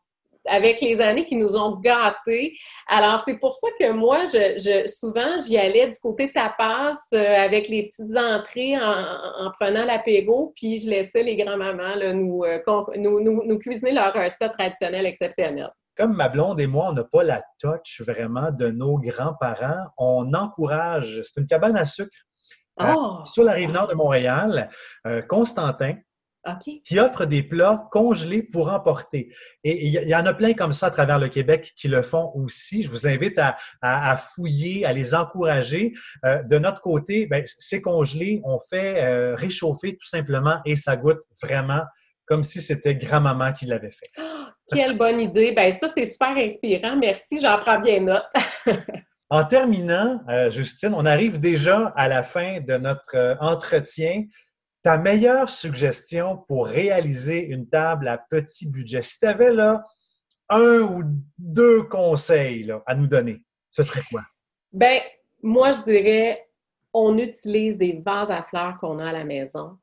avec 0.48 0.82
les 0.82 1.00
années, 1.02 1.26
qui 1.26 1.36
nous 1.36 1.56
ont 1.58 1.76
gâtés. 1.78 2.58
Alors, 2.88 3.22
c'est 3.26 3.38
pour 3.38 3.54
ça 3.54 3.68
que 3.80 3.92
moi, 3.92 4.26
je, 4.26 4.58
je- 4.58 4.88
souvent, 4.88 5.38
j'y 5.38 5.58
allais 5.58 5.88
du 5.88 5.98
côté 6.02 6.32
tapas 6.32 6.94
euh, 7.14 7.36
avec 7.46 7.68
les 7.68 7.88
petites 7.90 8.16
entrées 8.18 8.78
en, 8.78 9.46
en 9.48 9.52
prenant 9.60 9.86
l'apéro, 9.86 10.54
puis 10.56 10.78
je 10.80 10.90
laissais 10.90 11.24
les 11.24 11.36
grands-mamans 11.36 11.96
nous, 12.14 12.44
euh, 12.46 12.60
nous, 12.98 13.20
nous, 13.20 13.44
nous 13.46 13.58
cuisiner 13.60 13.92
leur 13.92 14.14
recette 14.14 14.54
traditionnelle 14.58 15.06
exceptionnelle. 15.06 15.72
Comme 15.98 16.14
ma 16.16 16.30
blonde 16.30 16.60
et 16.60 16.68
moi, 16.68 16.88
on 16.90 16.94
n'a 16.94 17.04
pas 17.04 17.24
la 17.24 17.42
touch 17.60 18.02
vraiment 18.06 18.52
de 18.52 18.70
nos 18.70 18.98
grands-parents, 19.00 19.86
on 19.98 20.32
encourage, 20.34 21.22
c'est 21.24 21.42
une 21.42 21.48
cabane 21.48 21.76
à 21.78 21.86
sucre 21.86 22.12
Euh, 22.80 22.94
Oh! 22.96 23.22
sur 23.26 23.44
la 23.44 23.54
rive 23.54 23.72
nord 23.72 23.88
de 23.88 23.96
Montréal, 23.96 24.70
euh, 25.08 25.24
Constantin, 25.24 25.96
Qui 26.86 27.00
offre 27.00 27.26
des 27.26 27.44
plats 27.44 27.88
congelés 27.92 28.42
pour 28.44 28.72
emporter. 28.72 29.34
Et 29.64 29.86
il 29.88 29.92
y, 29.94 30.16
en 30.16 30.26
a 30.26 30.34
plein 30.34 30.54
comme 30.54 30.74
ça 30.74 30.88
à 30.88 30.92
travers 30.92 31.20
le 31.20 31.28
Québec 31.28 31.74
qui 31.76 31.88
le 31.88 32.02
font 32.02 32.32
aussi. 32.36 32.84
Je 32.84 32.90
vous 32.90 33.08
invite 33.08 33.38
à, 33.38 33.58
à- 33.82 34.12
à 34.12 34.18
fouiller, 34.18 34.86
à 34.86 34.94
les 34.94 35.14
encourager. 35.14 35.94
Euh, 36.26 36.42
de 36.44 36.58
notre 36.58 36.82
côté, 36.82 37.26
ben, 37.26 37.44
c'est 37.46 37.82
congelé, 37.82 38.42
on 38.46 38.60
fait 38.60 39.04
euh, 39.04 39.36
réchauffer 39.36 39.98
tout 39.98 40.08
simplement 40.08 40.60
et 40.66 40.76
ça 40.76 40.96
goûte 40.96 41.22
vraiment 41.42 41.82
comme 42.26 42.44
si 42.44 42.62
c'était 42.62 42.96
grand-maman 42.96 43.54
qui 43.54 43.66
l'avait 43.66 43.92
fait. 43.92 44.22
Quelle 44.70 44.98
bonne 44.98 45.22
idée. 45.22 45.54
Ben 45.54 45.72
ça, 45.72 45.90
c'est 45.96 46.06
super 46.06 46.36
inspirant. 46.36 46.98
Merci, 46.98 47.40
j'en 47.42 47.58
prends 47.60 47.80
bien 47.80 48.02
note. 48.02 48.26
En 49.30 49.44
terminant, 49.44 50.22
euh, 50.30 50.50
Justine, 50.50 50.94
on 50.96 51.06
arrive 51.06 51.38
déjà 51.38 51.92
à 51.98 52.08
la 52.08 52.24
fin 52.24 52.62
de 52.62 52.78
notre 52.78 53.36
entretien. 53.42 54.24
Ta 54.88 54.98
meilleure 54.98 55.50
suggestion 55.50 56.46
pour 56.48 56.68
réaliser 56.68 57.40
une 57.40 57.68
table 57.68 58.08
à 58.08 58.18
petit 58.18 58.72
budget, 58.72 59.02
si 59.02 59.20
tu 59.20 59.26
avais 59.26 59.52
là 59.52 59.84
un 60.48 60.80
ou 60.80 61.04
deux 61.38 61.84
conseils 61.84 62.72
à 62.86 62.96
nous 62.96 63.08
donner, 63.08 63.42
ce 63.70 63.84
serait 63.84 64.04
quoi? 64.10 64.22
Ben, 64.72 65.02
moi, 65.44 65.72
je 65.72 65.82
dirais, 65.82 66.48
on 66.94 67.18
utilise 67.18 67.78
des 67.78 68.02
vases 68.02 68.32
à 68.32 68.44
fleurs 68.44 68.78
qu'on 68.78 69.00
a 69.00 69.10
à 69.10 69.12
la 69.12 69.26
maison. 69.26 69.78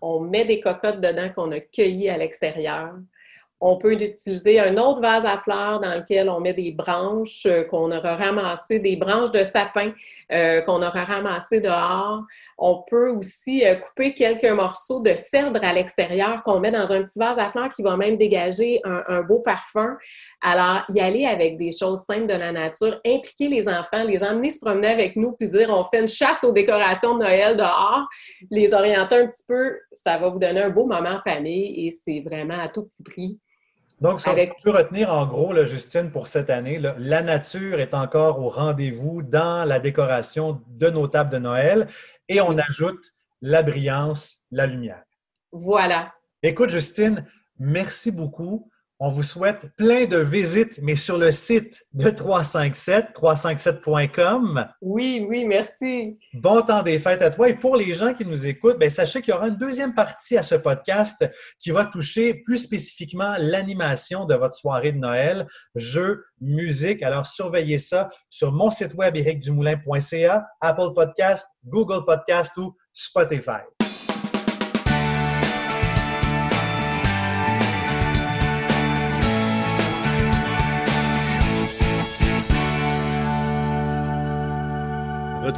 On 0.00 0.20
met 0.20 0.44
des 0.44 0.60
cocottes 0.60 1.00
dedans 1.00 1.30
qu'on 1.34 1.50
a 1.50 1.58
cueillies 1.58 2.08
à 2.08 2.16
l'extérieur. 2.16 2.94
On 3.60 3.78
peut 3.78 3.92
utiliser 3.92 4.58
un 4.60 4.78
autre 4.78 5.02
vase 5.02 5.24
à 5.26 5.38
fleurs 5.38 5.80
dans 5.80 5.98
lequel 5.98 6.30
on 6.30 6.40
met 6.40 6.54
des 6.54 6.72
branches 6.72 7.44
euh, 7.46 7.64
qu'on 7.64 7.90
aura 7.90 8.16
ramassées, 8.16 8.78
des 8.78 8.96
branches 8.96 9.32
de 9.32 9.44
sapin 9.44 9.92
euh, 10.32 10.62
qu'on 10.62 10.82
aura 10.82 11.04
ramassées 11.04 11.60
dehors. 11.60 12.24
On 12.62 12.84
peut 12.88 13.08
aussi 13.08 13.64
euh, 13.64 13.76
couper 13.76 14.12
quelques 14.12 14.44
morceaux 14.50 15.00
de 15.00 15.14
cèdre 15.14 15.58
à 15.62 15.72
l'extérieur 15.72 16.42
qu'on 16.44 16.60
met 16.60 16.70
dans 16.70 16.92
un 16.92 17.02
petit 17.04 17.18
vase 17.18 17.38
à 17.38 17.50
fleurs 17.50 17.70
qui 17.70 17.82
va 17.82 17.96
même 17.96 18.18
dégager 18.18 18.80
un, 18.84 19.02
un 19.08 19.22
beau 19.22 19.40
parfum. 19.40 19.96
Alors, 20.42 20.84
y 20.90 21.00
aller 21.00 21.24
avec 21.24 21.56
des 21.56 21.72
choses 21.72 22.00
simples 22.08 22.26
de 22.26 22.34
la 22.34 22.52
nature, 22.52 23.00
impliquer 23.06 23.48
les 23.48 23.66
enfants, 23.66 24.04
les 24.06 24.22
emmener 24.22 24.50
se 24.50 24.60
promener 24.60 24.88
avec 24.88 25.16
nous, 25.16 25.32
puis 25.32 25.48
dire 25.48 25.70
on 25.70 25.84
fait 25.84 26.00
une 26.00 26.06
chasse 26.06 26.44
aux 26.44 26.52
décorations 26.52 27.14
de 27.16 27.24
Noël 27.24 27.56
dehors, 27.56 28.06
les 28.50 28.74
orienter 28.74 29.16
un 29.16 29.26
petit 29.26 29.44
peu, 29.48 29.78
ça 29.92 30.18
va 30.18 30.28
vous 30.28 30.38
donner 30.38 30.60
un 30.60 30.70
beau 30.70 30.86
moment 30.86 31.18
en 31.18 31.30
famille 31.30 31.86
et 31.86 31.90
c'est 31.90 32.20
vraiment 32.20 32.58
à 32.60 32.68
tout 32.68 32.84
petit 32.88 33.02
prix. 33.02 33.38
Donc, 34.00 34.18
ça, 34.20 34.30
Avec- 34.30 34.54
on 34.58 34.62
peut 34.62 34.76
retenir 34.78 35.12
en 35.12 35.26
gros, 35.26 35.52
là, 35.52 35.64
Justine, 35.64 36.10
pour 36.10 36.26
cette 36.26 36.48
année, 36.48 36.78
là, 36.78 36.94
la 36.98 37.20
nature 37.20 37.80
est 37.80 37.92
encore 37.92 38.42
au 38.42 38.48
rendez-vous 38.48 39.20
dans 39.20 39.68
la 39.68 39.78
décoration 39.78 40.62
de 40.68 40.88
nos 40.88 41.06
tables 41.06 41.30
de 41.30 41.36
Noël 41.36 41.86
et 42.30 42.40
on 42.40 42.56
ajoute 42.56 43.04
la 43.42 43.62
brillance, 43.62 44.46
la 44.52 44.66
lumière. 44.66 45.02
Voilà. 45.52 46.14
Écoute, 46.42 46.70
Justine, 46.70 47.26
merci 47.58 48.12
beaucoup. 48.12 48.69
On 49.02 49.08
vous 49.08 49.22
souhaite 49.22 49.74
plein 49.76 50.04
de 50.04 50.18
visites, 50.18 50.78
mais 50.82 50.94
sur 50.94 51.16
le 51.16 51.32
site 51.32 51.80
de 51.94 52.10
357, 52.10 53.14
357.com. 53.14 54.68
Oui, 54.82 55.24
oui, 55.26 55.46
merci. 55.46 56.18
Bon 56.34 56.60
temps 56.60 56.82
des 56.82 56.98
fêtes 56.98 57.22
à 57.22 57.30
toi. 57.30 57.48
Et 57.48 57.54
pour 57.54 57.76
les 57.76 57.94
gens 57.94 58.12
qui 58.12 58.26
nous 58.26 58.46
écoutent, 58.46 58.78
ben, 58.78 58.90
sachez 58.90 59.22
qu'il 59.22 59.32
y 59.32 59.34
aura 59.34 59.48
une 59.48 59.56
deuxième 59.56 59.94
partie 59.94 60.36
à 60.36 60.42
ce 60.42 60.54
podcast 60.54 61.26
qui 61.60 61.70
va 61.70 61.86
toucher 61.86 62.34
plus 62.34 62.58
spécifiquement 62.58 63.36
l'animation 63.38 64.26
de 64.26 64.34
votre 64.34 64.54
soirée 64.54 64.92
de 64.92 64.98
Noël, 64.98 65.46
jeux, 65.76 66.26
musique. 66.42 67.02
Alors, 67.02 67.24
surveillez 67.24 67.78
ça 67.78 68.10
sur 68.28 68.52
mon 68.52 68.70
site 68.70 68.92
web 68.92 69.16
ericdumoulin.ca, 69.16 70.46
Apple 70.60 70.92
Podcast, 70.94 71.46
Google 71.64 72.04
Podcast 72.04 72.54
ou 72.58 72.76
Spotify. 72.92 73.62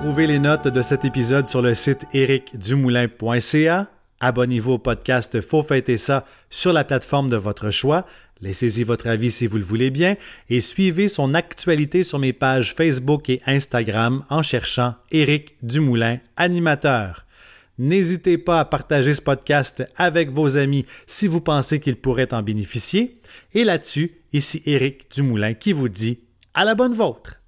Retrouvez 0.02 0.26
les 0.26 0.40
notes 0.40 0.66
de 0.66 0.82
cet 0.82 1.04
épisode 1.04 1.46
sur 1.46 1.62
le 1.62 1.74
site 1.74 2.06
ericdumoulin.ca. 2.12 3.86
Abonnez-vous 4.18 4.72
au 4.72 4.78
podcast 4.78 5.40
Faut 5.40 5.62
fêter 5.62 5.96
ça 5.96 6.26
sur 6.50 6.72
la 6.72 6.82
plateforme 6.82 7.28
de 7.28 7.36
votre 7.36 7.70
choix. 7.70 8.04
Laissez-y 8.40 8.82
votre 8.82 9.06
avis 9.06 9.30
si 9.30 9.46
vous 9.46 9.58
le 9.58 9.62
voulez 9.62 9.90
bien 9.90 10.16
et 10.50 10.60
suivez 10.60 11.06
son 11.06 11.34
actualité 11.34 12.02
sur 12.02 12.18
mes 12.18 12.32
pages 12.32 12.74
Facebook 12.74 13.30
et 13.30 13.42
Instagram 13.46 14.24
en 14.28 14.42
cherchant 14.42 14.96
Éric 15.12 15.54
Dumoulin, 15.62 16.18
animateur. 16.36 17.24
N'hésitez 17.78 18.38
pas 18.38 18.58
à 18.58 18.64
partager 18.64 19.14
ce 19.14 19.22
podcast 19.22 19.88
avec 19.94 20.32
vos 20.32 20.56
amis 20.56 20.84
si 21.06 21.28
vous 21.28 21.40
pensez 21.40 21.78
qu'ils 21.78 21.94
pourraient 21.94 22.34
en 22.34 22.42
bénéficier. 22.42 23.20
Et 23.54 23.62
là-dessus, 23.62 24.10
ici 24.32 24.64
Éric 24.66 25.12
Dumoulin 25.12 25.54
qui 25.54 25.72
vous 25.72 25.88
dit 25.88 26.18
à 26.54 26.64
la 26.64 26.74
bonne 26.74 26.92
vôtre. 26.92 27.41